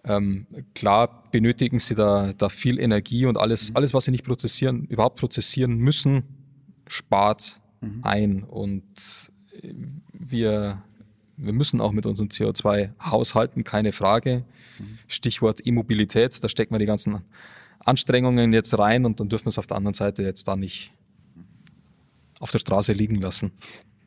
Ähm, 0.04 0.46
klar 0.76 1.24
benötigen 1.32 1.80
sie 1.80 1.96
da, 1.96 2.34
da 2.34 2.50
viel 2.50 2.80
Energie 2.80 3.26
und 3.26 3.38
alles, 3.38 3.70
mhm. 3.70 3.78
alles, 3.78 3.94
was 3.94 4.06
sie 4.06 4.12
nicht 4.12 4.26
prozessieren, 4.26 4.86
überhaupt 4.86 5.20
prozessieren 5.20 5.76
müssen, 5.78 6.24
spart 6.88 7.60
mhm. 7.82 8.00
ein. 8.04 8.44
Und 8.44 8.84
wir, 10.14 10.82
wir 11.38 11.54
müssen 11.54 11.82
auch 11.82 11.92
mit 11.92 12.06
unserem 12.06 12.30
CO2 12.30 12.92
haushalten, 13.02 13.64
keine 13.64 13.92
Frage. 13.92 14.46
Mhm. 14.80 15.00
Stichwort 15.08 15.66
E-Mobilität, 15.66 16.44
da 16.44 16.50
stecken 16.50 16.74
wir 16.74 16.80
die 16.80 16.86
ganzen 16.86 17.26
Anstrengungen 17.80 18.54
jetzt 18.54 18.78
rein 18.78 19.06
und 19.06 19.20
dann 19.20 19.30
dürfen 19.30 19.46
wir 19.46 19.50
es 19.50 19.58
auf 19.58 19.68
der 19.68 19.78
anderen 19.78 19.94
Seite 19.94 20.24
jetzt 20.24 20.48
da 20.48 20.56
nicht, 20.56 20.92
auf 22.40 22.52
der 22.52 22.60
Straße 22.60 22.94
liegen 22.94 23.16
lassen. 23.16 23.52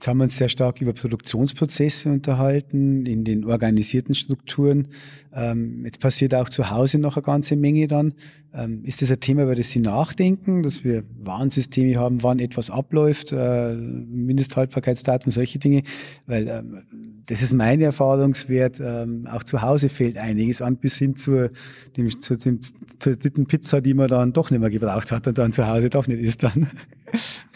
Jetzt 0.03 0.09
haben 0.09 0.19
wir 0.19 0.25
uns 0.25 0.37
sehr 0.37 0.49
stark 0.49 0.81
über 0.81 0.93
Produktionsprozesse 0.95 2.11
unterhalten, 2.11 3.07
in 3.07 3.23
den 3.23 3.45
organisierten 3.45 4.17
Strukturen. 4.17 4.89
Ähm, 5.33 5.85
jetzt 5.85 6.01
passiert 6.01 6.35
auch 6.35 6.49
zu 6.49 6.71
Hause 6.71 6.99
noch 6.99 7.17
eine 7.17 7.23
ganze 7.23 7.55
Menge 7.55 7.87
dann. 7.87 8.15
Ähm, 8.53 8.83
ist 8.83 9.01
das 9.01 9.13
ein 9.13 9.21
Thema, 9.21 9.45
über 9.45 9.55
das 9.55 9.71
Sie 9.71 9.79
nachdenken, 9.79 10.65
dass 10.65 10.83
wir 10.83 11.05
Warnsysteme 11.21 11.95
haben, 11.95 12.25
wann 12.25 12.41
etwas 12.41 12.69
abläuft, 12.69 13.31
äh, 13.31 13.75
Mindesthaltbarkeitsdatum, 13.77 15.31
solche 15.31 15.61
Dinge? 15.61 15.85
Weil 16.27 16.49
ähm, 16.49 16.83
das 17.27 17.41
ist 17.41 17.53
mein 17.53 17.81
Erfahrungswert. 17.81 18.83
Auch 19.31 19.45
zu 19.45 19.63
Hause 19.63 19.89
fehlt 19.89 20.19
einiges 20.19 20.61
an, 20.61 20.79
bis 20.79 20.97
hin 20.97 21.15
zur, 21.15 21.51
dem, 21.97 22.21
zu 22.21 22.37
dem, 22.37 22.59
zur 22.99 23.15
dritten 23.15 23.47
Pizza, 23.47 23.81
die 23.81 23.95
man 23.95 24.09
dann 24.09 24.33
doch 24.33 24.51
nicht 24.51 24.59
mehr 24.59 24.71
gebraucht 24.71 25.13
hat 25.13 25.29
und 25.29 25.39
dann 25.39 25.53
zu 25.53 25.69
Hause 25.69 25.89
doch 25.91 26.09
nicht 26.09 26.21
isst 26.21 26.43
dann. 26.43 26.67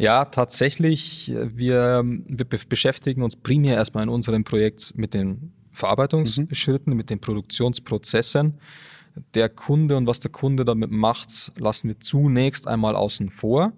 Ja, 0.00 0.24
tatsächlich. 0.24 1.30
Wir, 1.36 2.02
wir 2.04 2.46
beschäftigen 2.46 3.22
uns 3.22 3.36
primär 3.36 3.74
erstmal 3.74 4.04
in 4.04 4.08
unserem 4.08 4.44
Projekt 4.44 4.96
mit 4.96 5.12
den 5.12 5.52
Verarbeitungsschritten, 5.72 6.94
mhm. 6.94 6.96
mit 6.96 7.10
den 7.10 7.20
Produktionsprozessen. 7.20 8.58
Der 9.34 9.50
Kunde 9.50 9.98
und 9.98 10.06
was 10.06 10.18
der 10.20 10.30
Kunde 10.30 10.64
damit 10.64 10.90
macht, 10.90 11.52
lassen 11.58 11.88
wir 11.88 12.00
zunächst 12.00 12.66
einmal 12.66 12.96
außen 12.96 13.28
vor. 13.28 13.74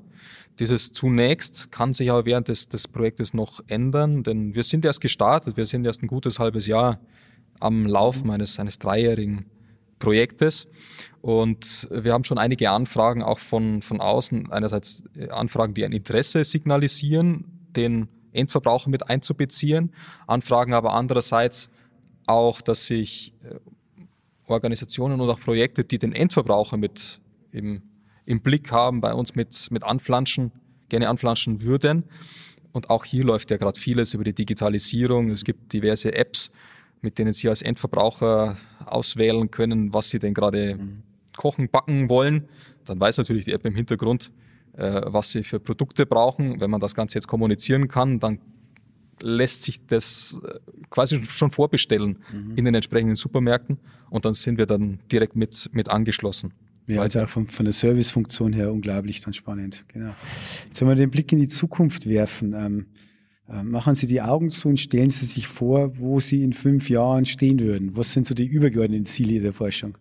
Dieses 0.61 0.93
zunächst 0.93 1.73
kann 1.73 1.93
sich 1.93 2.13
aber 2.13 2.25
während 2.25 2.47
des, 2.47 2.69
des 2.69 2.87
Projektes 2.87 3.35
noch 3.35 3.61
ändern, 3.67 4.23
denn 4.23 4.55
wir 4.55 4.63
sind 4.63 4.85
erst 4.85 5.01
gestartet, 5.01 5.57
wir 5.57 5.67
sind 5.67 5.85
erst 5.85 6.05
ein 6.05 6.07
gutes 6.07 6.39
halbes 6.39 6.69
Jahr 6.69 7.01
am 7.59 7.85
Lauf 7.85 8.23
meines 8.23 8.61
eines 8.61 8.79
dreijährigen 8.79 9.47
Projektes. 10.03 10.67
Und 11.21 11.89
wir 11.91 12.13
haben 12.13 12.25
schon 12.25 12.37
einige 12.37 12.71
Anfragen 12.71 13.23
auch 13.23 13.39
von, 13.39 13.81
von 13.81 14.01
außen. 14.01 14.51
Einerseits 14.51 15.05
äh, 15.17 15.29
Anfragen, 15.29 15.75
die 15.75 15.85
ein 15.85 15.93
Interesse 15.93 16.43
signalisieren, 16.43 17.45
den 17.77 18.09
Endverbraucher 18.33 18.91
mit 18.91 19.09
einzubeziehen. 19.09 19.93
Anfragen 20.27 20.75
aber 20.75 20.95
andererseits 20.95 21.71
auch, 22.27 22.61
dass 22.61 22.87
sich 22.87 23.33
äh, 23.45 23.55
Organisationen 24.47 25.21
und 25.21 25.31
auch 25.31 25.39
Projekte, 25.39 25.85
die 25.85 25.99
den 25.99 26.13
Endverbraucher 26.13 26.77
mit 26.77 27.21
im, 27.53 27.83
im 28.27 28.41
Blick 28.41 28.73
haben, 28.73 29.01
bei 29.01 29.15
uns 29.15 29.37
mit, 29.37 29.71
mit 29.71 29.85
anflanschen, 29.85 30.51
gerne 30.89 31.09
anflanschen 31.09 31.63
würden. 31.63 32.05
Und 32.73 32.91
auch 32.91 33.05
hier 33.05 33.23
läuft 33.23 33.53
ja 33.53 33.57
gerade 33.57 33.79
vieles 33.79 34.15
über 34.15 34.25
die 34.25 34.35
Digitalisierung. 34.35 35.31
Es 35.31 35.45
gibt 35.45 35.73
diverse 35.73 36.13
Apps, 36.15 36.51
mit 37.03 37.19
denen 37.19 37.33
Sie 37.33 37.49
als 37.49 37.63
Endverbraucher 37.63 38.57
auswählen 38.87 39.51
können, 39.51 39.93
was 39.93 40.09
Sie 40.09 40.19
denn 40.19 40.35
gerade 40.35 40.77
mhm. 40.77 41.03
kochen, 41.37 41.69
backen 41.69 42.09
wollen. 42.09 42.49
Dann 42.85 42.99
weiß 42.99 43.19
natürlich 43.19 43.45
die 43.45 43.53
App 43.53 43.65
im 43.67 43.75
Hintergrund, 43.75 44.31
äh, 44.77 45.03
was 45.05 45.31
Sie 45.31 45.43
für 45.43 45.61
Produkte 45.61 46.07
brauchen. 46.07 46.61
Wenn 46.61 46.71
man 46.71 46.81
das 46.81 46.95
Ganze 46.95 47.17
jetzt 47.17 47.27
kommunizieren 47.27 47.89
kann, 47.89 48.21
dann 48.21 48.39
lässt 49.21 49.63
sich 49.63 49.85
das 49.87 50.41
äh, 50.45 50.59
quasi 50.91 51.25
schon 51.25 51.51
vorbestellen 51.51 52.19
mhm. 52.33 52.57
in 52.57 52.65
den 52.65 52.75
entsprechenden 52.75 53.17
Supermärkten 53.17 53.79
und 54.11 54.25
dann 54.25 54.35
sind 54.35 54.59
wir 54.59 54.67
dann 54.67 55.01
direkt 55.11 55.37
mit, 55.37 55.71
mit 55.73 55.89
angeschlossen. 55.89 56.55
Ja, 56.89 57.03
also 57.03 57.21
auch 57.21 57.29
von, 57.29 57.47
von 57.47 57.65
der 57.65 57.73
Servicefunktion 57.73 58.53
her 58.53 58.73
unglaublich 58.73 59.21
dann 59.21 59.33
spannend. 59.33 59.85
Genau. 59.89 60.15
Jetzt 60.65 60.81
wenn 60.81 60.89
wir 60.89 60.95
den 60.97 61.11
Blick 61.11 61.33
in 61.33 61.39
die 61.39 61.49
Zukunft 61.49 62.09
werfen. 62.09 62.55
Ähm, 62.55 62.81
äh, 62.81 63.12
machen 63.47 63.95
Sie 63.95 64.07
die 64.07 64.23
Augen 64.23 64.51
zu 64.51 64.69
und 64.69 64.79
stellen 64.79 65.11
Sie 65.11 65.27
sich 65.27 65.47
vor, 65.47 65.99
wo 65.99 66.21
Sie 66.21 66.43
in 66.43 66.53
fünf 66.53 66.89
Jahren 66.89 67.25
stehen 67.25 67.61
würden. 67.61 67.97
Was 67.97 68.13
sind 68.13 68.27
so 68.27 68.35
die 68.35 68.47
übergeordneten 68.47 69.07
Ziele 69.07 69.41
der 69.41 69.53
Forschung? 69.53 69.99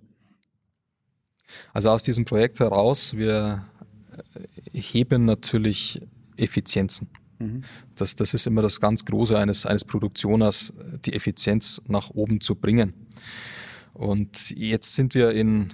Also 1.74 1.90
aus 1.90 2.04
diesem 2.04 2.26
Projekt 2.26 2.60
heraus, 2.60 3.16
wir 3.16 3.66
äh, 4.34 4.80
heben 4.80 5.26
natürlich 5.26 6.02
Effizienzen. 6.38 7.10
Mhm. 7.40 7.64
Das, 7.96 8.16
das 8.16 8.34
ist 8.34 8.48
immer 8.48 8.62
das 8.62 8.80
ganz 8.80 9.04
Große 9.06 9.38
eines, 9.38 9.66
eines 9.66 9.84
Produktioners, 9.84 10.74
die 11.06 11.14
Effizienz 11.14 11.82
nach 11.88 12.10
oben 12.12 12.42
zu 12.42 12.56
bringen. 12.56 12.94
Und 13.94 14.52
jetzt 14.52 14.94
sind 14.94 15.16
wir 15.16 15.32
in 15.32 15.74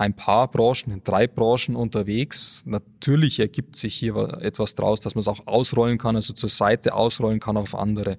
ein 0.00 0.14
paar 0.14 0.50
Branchen, 0.50 0.92
in 0.92 1.04
drei 1.04 1.26
Branchen 1.26 1.76
unterwegs. 1.76 2.62
Natürlich 2.66 3.38
ergibt 3.38 3.76
sich 3.76 3.94
hier 3.94 4.16
etwas 4.40 4.74
draus, 4.74 5.00
dass 5.00 5.14
man 5.14 5.20
es 5.20 5.28
auch 5.28 5.46
ausrollen 5.46 5.98
kann, 5.98 6.16
also 6.16 6.32
zur 6.32 6.48
Seite 6.48 6.94
ausrollen 6.94 7.38
kann 7.38 7.58
auf 7.58 7.74
andere 7.74 8.16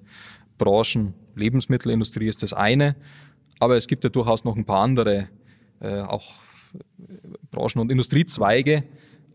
Branchen. 0.58 1.14
Lebensmittelindustrie 1.34 2.28
ist 2.28 2.42
das 2.44 2.52
eine, 2.52 2.94
aber 3.58 3.76
es 3.76 3.88
gibt 3.88 4.04
ja 4.04 4.10
durchaus 4.10 4.44
noch 4.44 4.56
ein 4.56 4.64
paar 4.64 4.82
andere, 4.82 5.28
äh, 5.80 6.02
auch 6.02 6.34
Branchen 7.50 7.80
und 7.80 7.90
Industriezweige. 7.90 8.84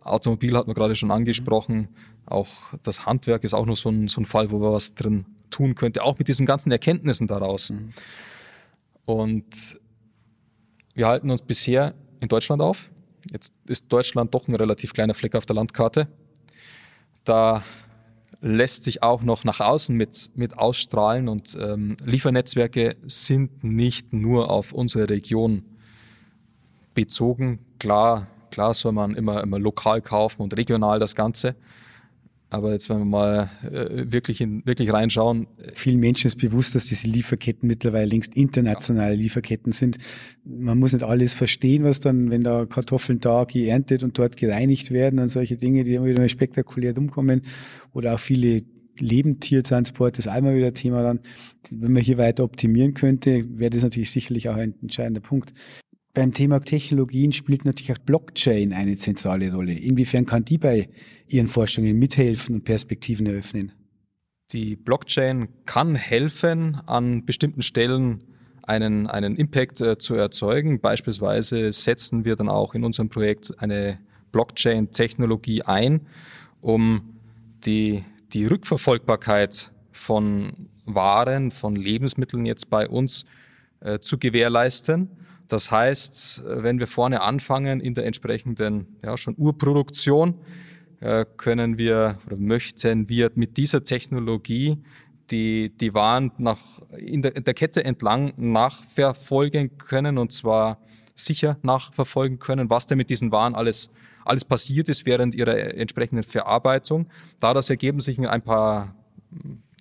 Automobil 0.01 0.55
hat 0.55 0.67
man 0.67 0.73
gerade 0.73 0.95
schon 0.95 1.11
angesprochen. 1.11 1.89
Auch 2.25 2.47
das 2.81 3.05
Handwerk 3.05 3.43
ist 3.43 3.53
auch 3.53 3.65
noch 3.65 3.77
so 3.77 3.89
ein, 3.89 4.07
so 4.07 4.21
ein 4.21 4.25
Fall, 4.25 4.51
wo 4.51 4.59
man 4.59 4.71
was 4.71 4.95
drin 4.95 5.25
tun 5.49 5.75
könnte, 5.75 6.01
auch 6.01 6.17
mit 6.17 6.29
diesen 6.29 6.45
ganzen 6.45 6.71
Erkenntnissen 6.71 7.27
daraus. 7.27 7.71
Mhm. 7.71 7.89
Und 9.05 9.81
wir 10.93 11.07
halten 11.07 11.29
uns 11.29 11.41
bisher 11.41 11.93
in 12.19 12.27
Deutschland 12.27 12.61
auf. 12.61 12.89
Jetzt 13.31 13.53
ist 13.65 13.85
Deutschland 13.89 14.33
doch 14.33 14.47
ein 14.47 14.55
relativ 14.55 14.93
kleiner 14.93 15.13
Fleck 15.13 15.35
auf 15.35 15.45
der 15.45 15.55
Landkarte. 15.55 16.07
Da 17.23 17.63
lässt 18.41 18.83
sich 18.83 19.03
auch 19.03 19.21
noch 19.23 19.43
nach 19.43 19.59
außen 19.59 19.95
mit, 19.95 20.31
mit 20.35 20.57
ausstrahlen 20.57 21.27
und 21.27 21.57
ähm, 21.59 21.97
Liefernetzwerke 22.03 22.95
sind 23.03 23.63
nicht 23.63 24.13
nur 24.13 24.51
auf 24.51 24.73
unsere 24.73 25.09
Region 25.09 25.63
bezogen. 26.93 27.59
Klar, 27.79 28.27
klar 28.51 28.73
soll 28.73 28.91
man 28.91 29.15
immer, 29.15 29.41
immer 29.41 29.59
lokal 29.59 30.01
kaufen 30.01 30.41
und 30.41 30.55
regional 30.55 30.99
das 30.99 31.15
Ganze. 31.15 31.55
Aber 32.49 32.71
jetzt, 32.71 32.89
wenn 32.89 32.99
wir 32.99 33.05
mal 33.05 33.49
äh, 33.63 34.09
wirklich, 34.11 34.39
in, 34.39 34.65
wirklich 34.65 34.91
reinschauen. 34.93 35.47
Vielen 35.73 35.99
Menschen 35.99 36.27
ist 36.27 36.37
bewusst, 36.37 36.75
dass 36.75 36.85
diese 36.85 37.07
Lieferketten 37.07 37.67
mittlerweile 37.67 38.05
längst 38.05 38.35
internationale 38.35 39.15
ja. 39.15 39.21
Lieferketten 39.21 39.73
sind. 39.73 39.97
Man 40.45 40.79
muss 40.79 40.93
nicht 40.93 41.03
alles 41.03 41.33
verstehen, 41.33 41.83
was 41.83 41.99
dann, 41.99 42.31
wenn 42.31 42.43
da 42.43 42.65
Kartoffeln 42.65 43.19
da 43.19 43.43
geerntet 43.43 44.03
und 44.03 44.17
dort 44.17 44.37
gereinigt 44.37 44.91
werden 44.91 45.19
und 45.19 45.27
solche 45.27 45.57
Dinge, 45.57 45.83
die 45.83 45.95
immer 45.95 46.05
wieder 46.05 46.21
mal 46.21 46.29
spektakulär 46.29 46.97
umkommen. 46.97 47.41
Oder 47.93 48.15
auch 48.15 48.19
viele 48.19 48.61
Lebendtiertransport 48.97 50.17
ist 50.17 50.27
einmal 50.27 50.55
wieder 50.55 50.73
Thema 50.73 51.03
dann. 51.03 51.19
Wenn 51.69 51.91
man 51.91 52.01
hier 52.01 52.17
weiter 52.17 52.45
optimieren 52.45 52.93
könnte, 52.93 53.45
wäre 53.59 53.71
das 53.71 53.83
natürlich 53.83 54.11
sicherlich 54.11 54.47
auch 54.47 54.55
ein 54.55 54.75
entscheidender 54.81 55.21
Punkt. 55.21 55.53
Beim 56.17 56.33
Thema 56.33 56.59
Technologien 56.61 57.31
spielt 57.31 57.63
natürlich 57.63 57.91
auch 57.91 58.03
Blockchain 58.03 58.73
eine 58.73 58.97
zentrale 58.97 59.53
Rolle. 59.53 59.73
Inwiefern 59.73 60.25
kann 60.25 60.43
die 60.43 60.57
bei 60.57 60.87
Ihren 61.27 61.47
Forschungen 61.47 61.99
mithelfen 61.99 62.55
und 62.55 62.63
Perspektiven 62.63 63.27
eröffnen? 63.27 63.71
Die 64.51 64.75
Blockchain 64.75 65.47
kann 65.67 65.93
helfen, 65.93 66.81
an 66.87 67.23
bestimmten 67.23 67.61
Stellen 67.61 68.23
einen, 68.63 69.05
einen 69.05 69.35
Impact 69.35 69.79
äh, 69.79 69.99
zu 69.99 70.15
erzeugen. 70.15 70.81
Beispielsweise 70.81 71.71
setzen 71.71 72.25
wir 72.25 72.35
dann 72.35 72.49
auch 72.49 72.73
in 72.73 72.83
unserem 72.83 73.09
Projekt 73.09 73.53
eine 73.61 73.99
Blockchain-Technologie 74.31 75.61
ein, 75.61 76.01
um 76.61 77.13
die, 77.63 78.03
die 78.33 78.47
Rückverfolgbarkeit 78.47 79.71
von 79.91 80.67
Waren, 80.87 81.51
von 81.51 81.75
Lebensmitteln 81.75 82.47
jetzt 82.47 82.71
bei 82.71 82.89
uns 82.89 83.25
äh, 83.81 83.99
zu 83.99 84.17
gewährleisten. 84.17 85.11
Das 85.47 85.71
heißt, 85.71 86.43
wenn 86.45 86.79
wir 86.79 86.87
vorne 86.87 87.21
anfangen 87.21 87.79
in 87.79 87.93
der 87.93 88.05
entsprechenden 88.05 88.97
ja, 89.03 89.17
schon 89.17 89.35
Urproduktion, 89.37 90.35
äh, 90.99 91.25
können 91.37 91.77
wir 91.77 92.17
oder 92.25 92.37
möchten 92.37 93.07
wir 93.07 93.31
mit 93.35 93.57
dieser 93.57 93.83
Technologie 93.83 94.77
die, 95.29 95.69
die 95.77 95.93
Waren 95.93 96.31
nach, 96.37 96.59
in, 96.97 97.21
der, 97.21 97.35
in 97.35 97.43
der 97.43 97.53
Kette 97.53 97.83
entlang 97.83 98.33
nachverfolgen 98.37 99.77
können 99.77 100.17
und 100.17 100.31
zwar 100.31 100.79
sicher 101.15 101.57
nachverfolgen 101.61 102.39
können, 102.39 102.69
was 102.69 102.87
denn 102.87 102.97
mit 102.97 103.09
diesen 103.09 103.31
Waren 103.31 103.55
alles, 103.55 103.89
alles 104.25 104.45
passiert 104.45 104.89
ist 104.89 105.05
während 105.05 105.35
ihrer 105.35 105.57
entsprechenden 105.75 106.23
Verarbeitung. 106.23 107.07
Daraus 107.39 107.69
ergeben 107.69 107.99
sich 107.99 108.19
ein 108.19 108.41
paar 108.41 108.95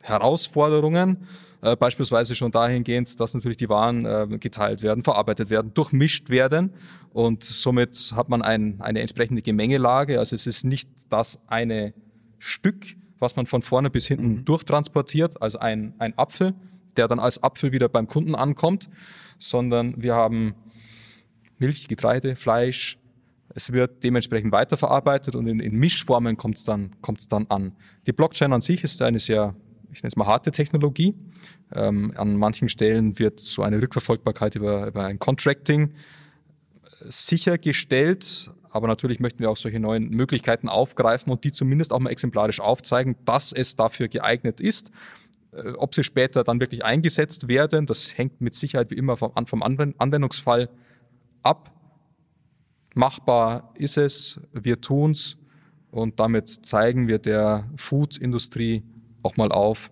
Herausforderungen, 0.06 1.26
äh, 1.62 1.76
beispielsweise 1.76 2.34
schon 2.34 2.52
dahingehend, 2.52 3.18
dass 3.18 3.34
natürlich 3.34 3.56
die 3.56 3.68
Waren 3.68 4.04
äh, 4.04 4.38
geteilt 4.38 4.82
werden, 4.82 5.02
verarbeitet 5.02 5.50
werden, 5.50 5.74
durchmischt 5.74 6.30
werden 6.30 6.70
und 7.12 7.42
somit 7.42 8.12
hat 8.14 8.28
man 8.28 8.42
ein, 8.42 8.80
eine 8.80 9.00
entsprechende 9.00 9.42
Gemengelage. 9.42 10.18
Also 10.18 10.36
es 10.36 10.46
ist 10.46 10.64
nicht 10.64 10.88
das 11.08 11.38
eine 11.46 11.92
Stück, 12.38 12.96
was 13.18 13.36
man 13.36 13.46
von 13.46 13.62
vorne 13.62 13.90
bis 13.90 14.06
hinten 14.06 14.28
mhm. 14.28 14.44
durchtransportiert, 14.44 15.42
also 15.42 15.58
ein, 15.58 15.94
ein 15.98 16.16
Apfel, 16.16 16.54
der 16.96 17.08
dann 17.08 17.18
als 17.18 17.42
Apfel 17.42 17.72
wieder 17.72 17.88
beim 17.88 18.06
Kunden 18.06 18.34
ankommt, 18.34 18.88
sondern 19.38 20.00
wir 20.00 20.14
haben 20.14 20.54
Milch, 21.58 21.88
Getreide, 21.88 22.36
Fleisch. 22.36 22.98
Es 23.54 23.72
wird 23.72 24.04
dementsprechend 24.04 24.52
weiterverarbeitet 24.52 25.34
und 25.34 25.46
in, 25.46 25.60
in 25.60 25.74
Mischformen 25.76 26.36
kommt 26.36 26.58
es 26.58 26.64
dann, 26.64 26.94
kommt's 27.00 27.28
dann 27.28 27.46
an. 27.48 27.72
Die 28.06 28.12
Blockchain 28.12 28.52
an 28.52 28.60
sich 28.60 28.84
ist 28.84 29.00
eine 29.00 29.18
sehr, 29.18 29.54
ich 29.96 30.02
nenne 30.02 30.08
es 30.08 30.16
mal 30.16 30.26
harte 30.26 30.52
Technologie. 30.52 31.14
Ähm, 31.72 32.12
an 32.16 32.36
manchen 32.36 32.68
Stellen 32.68 33.18
wird 33.18 33.40
so 33.40 33.62
eine 33.62 33.80
Rückverfolgbarkeit 33.80 34.54
über, 34.54 34.88
über 34.88 35.06
ein 35.06 35.18
Contracting 35.18 35.94
sichergestellt, 37.00 38.50
aber 38.70 38.88
natürlich 38.88 39.20
möchten 39.20 39.38
wir 39.38 39.50
auch 39.50 39.56
solche 39.56 39.80
neuen 39.80 40.10
Möglichkeiten 40.10 40.68
aufgreifen 40.68 41.32
und 41.32 41.44
die 41.44 41.50
zumindest 41.50 41.92
auch 41.92 41.98
mal 41.98 42.10
exemplarisch 42.10 42.60
aufzeigen, 42.60 43.16
dass 43.24 43.52
es 43.52 43.74
dafür 43.74 44.08
geeignet 44.08 44.60
ist. 44.60 44.90
Äh, 45.52 45.70
ob 45.78 45.94
sie 45.94 46.04
später 46.04 46.44
dann 46.44 46.60
wirklich 46.60 46.84
eingesetzt 46.84 47.48
werden, 47.48 47.86
das 47.86 48.18
hängt 48.18 48.42
mit 48.42 48.54
Sicherheit 48.54 48.90
wie 48.90 48.96
immer 48.96 49.16
vom, 49.16 49.46
vom 49.46 49.62
Anwendungsfall 49.62 50.68
ab. 51.42 51.72
Machbar 52.94 53.72
ist 53.76 53.96
es, 53.96 54.40
wir 54.52 54.78
tun's 54.80 55.38
und 55.90 56.20
damit 56.20 56.48
zeigen 56.48 57.08
wir 57.08 57.18
der 57.18 57.70
Food-Industrie 57.76 58.82
auch 59.26 59.36
mal 59.36 59.50
auf, 59.50 59.90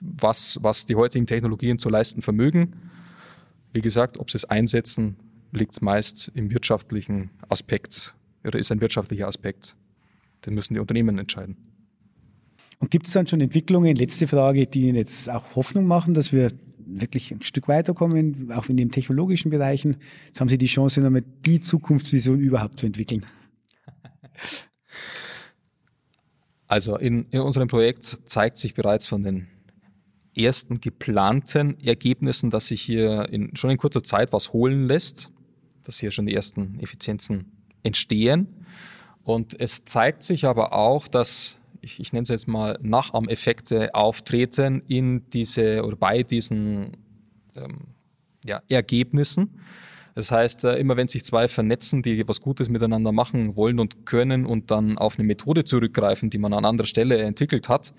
was, 0.00 0.58
was 0.62 0.86
die 0.86 0.94
heutigen 0.94 1.26
Technologien 1.26 1.78
zu 1.78 1.88
leisten 1.88 2.22
vermögen. 2.22 2.74
Wie 3.72 3.80
gesagt, 3.80 4.18
ob 4.18 4.30
sie 4.30 4.38
es 4.38 4.44
einsetzen, 4.44 5.16
liegt 5.52 5.80
meist 5.82 6.30
im 6.34 6.50
wirtschaftlichen 6.50 7.30
Aspekt 7.48 8.14
oder 8.44 8.58
ist 8.58 8.70
ein 8.70 8.80
wirtschaftlicher 8.80 9.26
Aspekt. 9.26 9.76
Den 10.44 10.54
müssen 10.54 10.74
die 10.74 10.80
Unternehmen 10.80 11.18
entscheiden. 11.18 11.56
Und 12.78 12.90
gibt 12.90 13.06
es 13.06 13.12
dann 13.12 13.26
schon 13.26 13.40
Entwicklungen, 13.40 13.96
letzte 13.96 14.26
Frage, 14.26 14.66
die 14.66 14.82
Ihnen 14.82 14.96
jetzt 14.96 15.30
auch 15.30 15.56
Hoffnung 15.56 15.86
machen, 15.86 16.14
dass 16.14 16.32
wir 16.32 16.52
wirklich 16.78 17.32
ein 17.32 17.42
Stück 17.42 17.68
weiterkommen, 17.68 18.52
auch 18.52 18.68
in 18.68 18.76
den 18.76 18.90
technologischen 18.90 19.50
Bereichen? 19.50 19.96
Jetzt 20.26 20.40
haben 20.40 20.48
Sie 20.48 20.58
die 20.58 20.66
Chance, 20.66 21.00
nochmal 21.00 21.24
die 21.44 21.60
Zukunftsvision 21.60 22.38
überhaupt 22.38 22.78
zu 22.78 22.86
entwickeln. 22.86 23.24
Also 26.68 26.96
in, 26.96 27.26
in 27.30 27.40
unserem 27.40 27.68
Projekt 27.68 28.04
zeigt 28.24 28.56
sich 28.56 28.74
bereits 28.74 29.06
von 29.06 29.22
den 29.22 29.48
ersten 30.36 30.80
geplanten 30.80 31.78
Ergebnissen, 31.80 32.50
dass 32.50 32.66
sich 32.66 32.82
hier 32.82 33.28
in, 33.30 33.56
schon 33.56 33.70
in 33.70 33.78
kurzer 33.78 34.02
Zeit 34.02 34.32
was 34.32 34.52
holen 34.52 34.86
lässt, 34.86 35.30
dass 35.84 35.98
hier 35.98 36.10
schon 36.10 36.26
die 36.26 36.34
ersten 36.34 36.78
Effizienzen 36.80 37.52
entstehen. 37.82 38.48
Und 39.22 39.58
es 39.58 39.84
zeigt 39.84 40.22
sich 40.22 40.44
aber 40.44 40.72
auch, 40.72 41.08
dass 41.08 41.56
ich, 41.80 42.00
ich 42.00 42.12
nenne 42.12 42.24
es 42.24 42.28
jetzt 42.28 42.48
mal 42.48 42.78
Nachahmeffekte 42.82 43.94
auftreten 43.94 44.82
in 44.88 45.28
diese 45.30 45.84
oder 45.84 45.96
bei 45.96 46.22
diesen 46.22 46.96
ähm, 47.54 47.94
ja, 48.44 48.60
Ergebnissen. 48.68 49.60
Das 50.16 50.30
heißt, 50.30 50.64
äh, 50.64 50.78
immer 50.78 50.96
wenn 50.96 51.08
sich 51.08 51.24
zwei 51.24 51.46
vernetzen, 51.46 52.00
die 52.00 52.26
was 52.26 52.40
Gutes 52.40 52.70
miteinander 52.70 53.12
machen 53.12 53.54
wollen 53.54 53.78
und 53.78 54.06
können 54.06 54.46
und 54.46 54.70
dann 54.70 54.96
auf 54.96 55.18
eine 55.18 55.26
Methode 55.26 55.64
zurückgreifen, 55.64 56.30
die 56.30 56.38
man 56.38 56.54
an 56.54 56.64
anderer 56.64 56.86
Stelle 56.86 57.18
entwickelt 57.18 57.68
hat, 57.68 57.92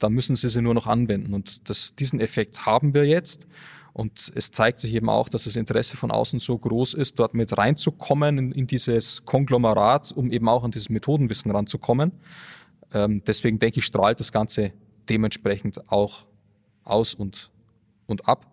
dann 0.00 0.12
müssen 0.12 0.34
sie 0.34 0.48
sie 0.48 0.60
nur 0.60 0.74
noch 0.74 0.88
anwenden. 0.88 1.32
Und 1.32 1.70
das, 1.70 1.94
diesen 1.94 2.18
Effekt 2.18 2.66
haben 2.66 2.92
wir 2.92 3.04
jetzt. 3.06 3.46
Und 3.92 4.32
es 4.34 4.50
zeigt 4.50 4.80
sich 4.80 4.92
eben 4.94 5.08
auch, 5.08 5.28
dass 5.28 5.44
das 5.44 5.54
Interesse 5.54 5.96
von 5.96 6.10
außen 6.10 6.40
so 6.40 6.58
groß 6.58 6.94
ist, 6.94 7.20
dort 7.20 7.34
mit 7.34 7.56
reinzukommen 7.56 8.36
in, 8.36 8.50
in 8.50 8.66
dieses 8.66 9.24
Konglomerat, 9.24 10.10
um 10.10 10.32
eben 10.32 10.48
auch 10.48 10.64
an 10.64 10.72
dieses 10.72 10.88
Methodenwissen 10.88 11.52
ranzukommen. 11.52 12.10
Ähm, 12.92 13.22
deswegen 13.24 13.60
denke 13.60 13.78
ich, 13.78 13.86
strahlt 13.86 14.18
das 14.18 14.32
Ganze 14.32 14.72
dementsprechend 15.08 15.88
auch 15.88 16.26
aus 16.82 17.14
und, 17.14 17.52
und 18.06 18.28
ab. 18.28 18.50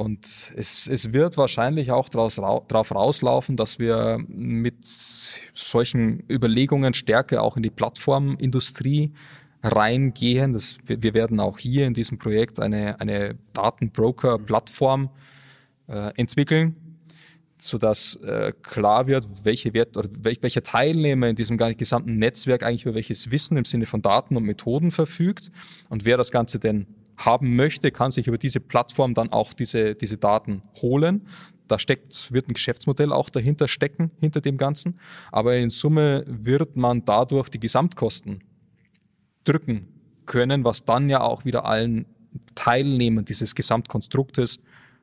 Und 0.00 0.52
es, 0.56 0.86
es 0.86 1.12
wird 1.12 1.36
wahrscheinlich 1.36 1.90
auch 1.90 2.08
darauf 2.08 2.94
rauslaufen, 2.94 3.58
dass 3.58 3.78
wir 3.78 4.18
mit 4.28 4.86
solchen 4.86 6.24
Überlegungen 6.26 6.94
stärker 6.94 7.42
auch 7.42 7.58
in 7.58 7.62
die 7.62 7.68
Plattformindustrie 7.68 9.12
reingehen. 9.62 10.54
Das, 10.54 10.78
wir 10.86 11.12
werden 11.12 11.38
auch 11.38 11.58
hier 11.58 11.86
in 11.86 11.92
diesem 11.92 12.16
Projekt 12.16 12.60
eine, 12.60 12.98
eine 12.98 13.36
Datenbroker-Plattform 13.52 15.10
äh, 15.88 16.12
entwickeln, 16.16 16.76
sodass 17.58 18.16
äh, 18.24 18.54
klar 18.62 19.06
wird, 19.06 19.28
welche, 19.42 19.74
Wert, 19.74 19.98
oder 19.98 20.08
welch, 20.18 20.42
welcher 20.42 20.62
Teilnehmer 20.62 21.28
in 21.28 21.36
diesem 21.36 21.58
gesamten 21.58 22.16
Netzwerk 22.16 22.62
eigentlich 22.62 22.86
über 22.86 22.94
welches 22.94 23.30
Wissen 23.30 23.58
im 23.58 23.66
Sinne 23.66 23.84
von 23.84 24.00
Daten 24.00 24.34
und 24.38 24.44
Methoden 24.44 24.92
verfügt 24.92 25.50
und 25.90 26.06
wer 26.06 26.16
das 26.16 26.30
Ganze 26.30 26.58
denn 26.58 26.86
haben 27.20 27.54
möchte, 27.54 27.90
kann 27.90 28.10
sich 28.10 28.26
über 28.26 28.38
diese 28.38 28.60
Plattform 28.60 29.14
dann 29.14 29.30
auch 29.30 29.52
diese, 29.52 29.94
diese 29.94 30.16
Daten 30.16 30.62
holen. 30.80 31.26
Da 31.68 31.78
steckt, 31.78 32.32
wird 32.32 32.48
ein 32.48 32.54
Geschäftsmodell 32.54 33.12
auch 33.12 33.30
dahinter 33.30 33.68
stecken, 33.68 34.10
hinter 34.18 34.40
dem 34.40 34.56
Ganzen. 34.56 34.98
Aber 35.30 35.56
in 35.56 35.70
Summe 35.70 36.24
wird 36.26 36.76
man 36.76 37.04
dadurch 37.04 37.48
die 37.48 37.60
Gesamtkosten 37.60 38.42
drücken 39.44 39.88
können, 40.26 40.64
was 40.64 40.84
dann 40.84 41.08
ja 41.08 41.20
auch 41.20 41.44
wieder 41.44 41.64
allen 41.64 42.06
Teilnehmern 42.54 43.24
dieses 43.24 43.54
Gesamtkonstruktes 43.54 44.60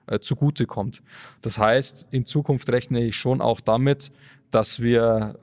äh, 0.07 0.19
zugutekommt. 0.19 1.03
Das 1.41 1.57
heißt, 1.57 2.07
in 2.11 2.25
Zukunft 2.25 2.69
rechne 2.69 3.03
ich 3.03 3.15
schon 3.15 3.41
auch 3.41 3.61
damit, 3.61 4.11
dass 4.51 4.79
wir, 4.79 5.37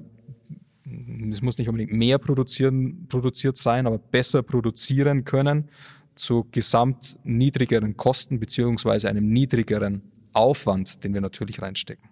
es 1.31 1.43
muss 1.43 1.59
nicht 1.59 1.69
unbedingt 1.69 1.93
mehr 1.93 2.19
produzieren, 2.19 3.07
produziert 3.09 3.57
sein, 3.57 3.87
aber 3.87 3.99
besser 3.99 4.43
produzieren 4.43 5.25
können 5.25 5.69
zu 6.15 6.47
gesamt 6.51 7.17
niedrigeren 7.25 7.97
Kosten 7.97 8.41
beziehungsweise 8.41 9.09
einem 9.09 9.29
niedrigeren 9.29 10.03
Aufwand, 10.33 11.05
den 11.05 11.15
wir 11.15 11.21
natürlich 11.21 11.63
reinstecken. 11.63 12.09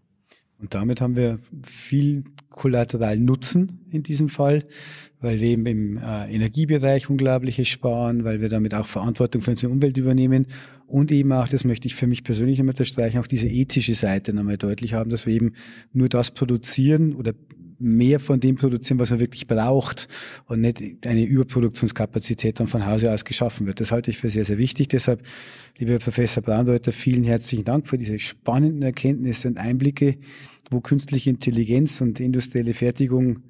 Und 0.63 0.75
damit 0.75 1.01
haben 1.01 1.17
wir 1.17 1.39
viel 1.65 2.23
Kollateralnutzen 2.49 3.81
in 3.91 4.05
diesem 4.05 4.29
Fall, 4.29 4.63
weil 5.21 5.41
wir 5.41 5.49
eben 5.49 5.67
im 5.67 5.97
äh, 5.97 6.33
Energiebereich 6.33 7.11
unglaubliches 7.11 7.67
sparen, 7.67 8.23
weil 8.23 8.41
wir 8.41 8.49
damit 8.49 8.73
auch 8.73 8.87
Verantwortung 8.87 9.43
für 9.43 9.51
unsere 9.51 9.73
Umwelt 9.73 9.97
übernehmen 9.97 10.47
und 10.87 11.11
eben 11.11 11.33
auch, 11.33 11.49
das 11.49 11.65
möchte 11.65 11.89
ich 11.89 11.97
für 11.97 12.07
mich 12.07 12.23
persönlich 12.23 12.61
immer 12.61 12.71
unterstreichen, 12.71 13.19
auch 13.19 13.27
diese 13.27 13.49
ethische 13.49 13.95
Seite 13.95 14.33
nochmal 14.33 14.57
deutlich 14.57 14.95
haben, 14.95 15.11
dass 15.11 15.27
wir 15.27 15.35
eben 15.35 15.55
nur 15.93 16.09
das 16.09 16.31
produzieren 16.31 17.15
oder 17.15 17.33
mehr 17.83 18.21
von 18.21 18.41
dem 18.41 18.57
produzieren, 18.57 18.99
was 18.99 19.11
man 19.11 19.21
wirklich 19.21 19.47
braucht 19.47 20.09
und 20.47 20.61
nicht 20.61 21.07
eine 21.07 21.25
Überproduktionskapazität 21.25 22.61
dann 22.61 22.69
von 22.69 22.87
Hause 22.87 23.13
aus 23.13 23.25
geschaffen 23.25 23.67
wird. 23.67 23.81
Das 23.81 23.93
halte 23.93 24.11
ich 24.11 24.19
für 24.19 24.29
sehr, 24.29 24.45
sehr 24.45 24.59
wichtig. 24.59 24.89
Deshalb, 24.89 25.23
lieber 25.79 25.99
Professor 25.99 26.43
Braundeuter, 26.43 26.93
vielen 26.93 27.25
herzlichen 27.25 27.65
Dank 27.65 27.89
für 27.89 27.99
diese 27.99 28.19
spannenden 28.19 28.83
Erkenntnisse 28.83 29.49
und 29.49 29.59
Einblicke, 29.59 30.17
wo 30.71 30.81
künstliche 30.81 31.31
Intelligenz 31.31 32.01
und 32.01 32.21
industrielle 32.21 32.75
Fertigung 32.75 33.41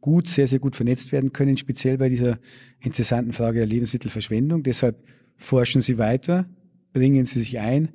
gut, 0.00 0.28
sehr, 0.28 0.46
sehr 0.46 0.58
gut 0.58 0.76
vernetzt 0.76 1.12
werden 1.12 1.32
können, 1.32 1.56
speziell 1.56 1.98
bei 1.98 2.08
dieser 2.08 2.38
interessanten 2.80 3.32
Frage 3.32 3.60
der 3.60 3.68
Lebensmittelverschwendung. 3.68 4.62
Deshalb 4.62 5.02
forschen 5.36 5.80
Sie 5.80 5.98
weiter, 5.98 6.46
bringen 6.92 7.24
Sie 7.24 7.38
sich 7.38 7.58
ein 7.58 7.90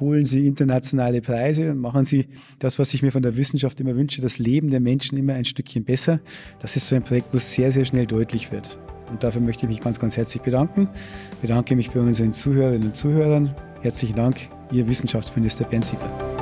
holen 0.00 0.26
Sie 0.26 0.46
internationale 0.46 1.20
Preise 1.20 1.70
und 1.70 1.78
machen 1.78 2.04
Sie 2.04 2.26
das, 2.58 2.78
was 2.78 2.94
ich 2.94 3.02
mir 3.02 3.12
von 3.12 3.22
der 3.22 3.36
Wissenschaft 3.36 3.80
immer 3.80 3.94
wünsche, 3.94 4.20
das 4.20 4.38
Leben 4.38 4.70
der 4.70 4.80
Menschen 4.80 5.18
immer 5.18 5.34
ein 5.34 5.44
Stückchen 5.44 5.84
besser. 5.84 6.20
Das 6.60 6.76
ist 6.76 6.88
so 6.88 6.96
ein 6.96 7.02
Projekt, 7.02 7.32
wo 7.32 7.36
es 7.36 7.52
sehr, 7.52 7.72
sehr 7.72 7.84
schnell 7.84 8.06
deutlich 8.06 8.52
wird. 8.52 8.78
Und 9.10 9.22
dafür 9.22 9.40
möchte 9.40 9.64
ich 9.64 9.68
mich 9.68 9.80
ganz, 9.80 9.98
ganz 9.98 10.16
herzlich 10.16 10.42
bedanken. 10.42 10.88
Ich 11.32 11.38
bedanke 11.38 11.76
mich 11.76 11.90
bei 11.90 12.00
unseren 12.00 12.32
Zuhörerinnen 12.32 12.88
und 12.88 12.96
Zuhörern. 12.96 13.54
Herzlichen 13.82 14.16
Dank, 14.16 14.48
Ihr 14.72 14.88
Wissenschaftsminister 14.88 15.64
Bernd 15.64 15.84
Siebler. 15.84 16.33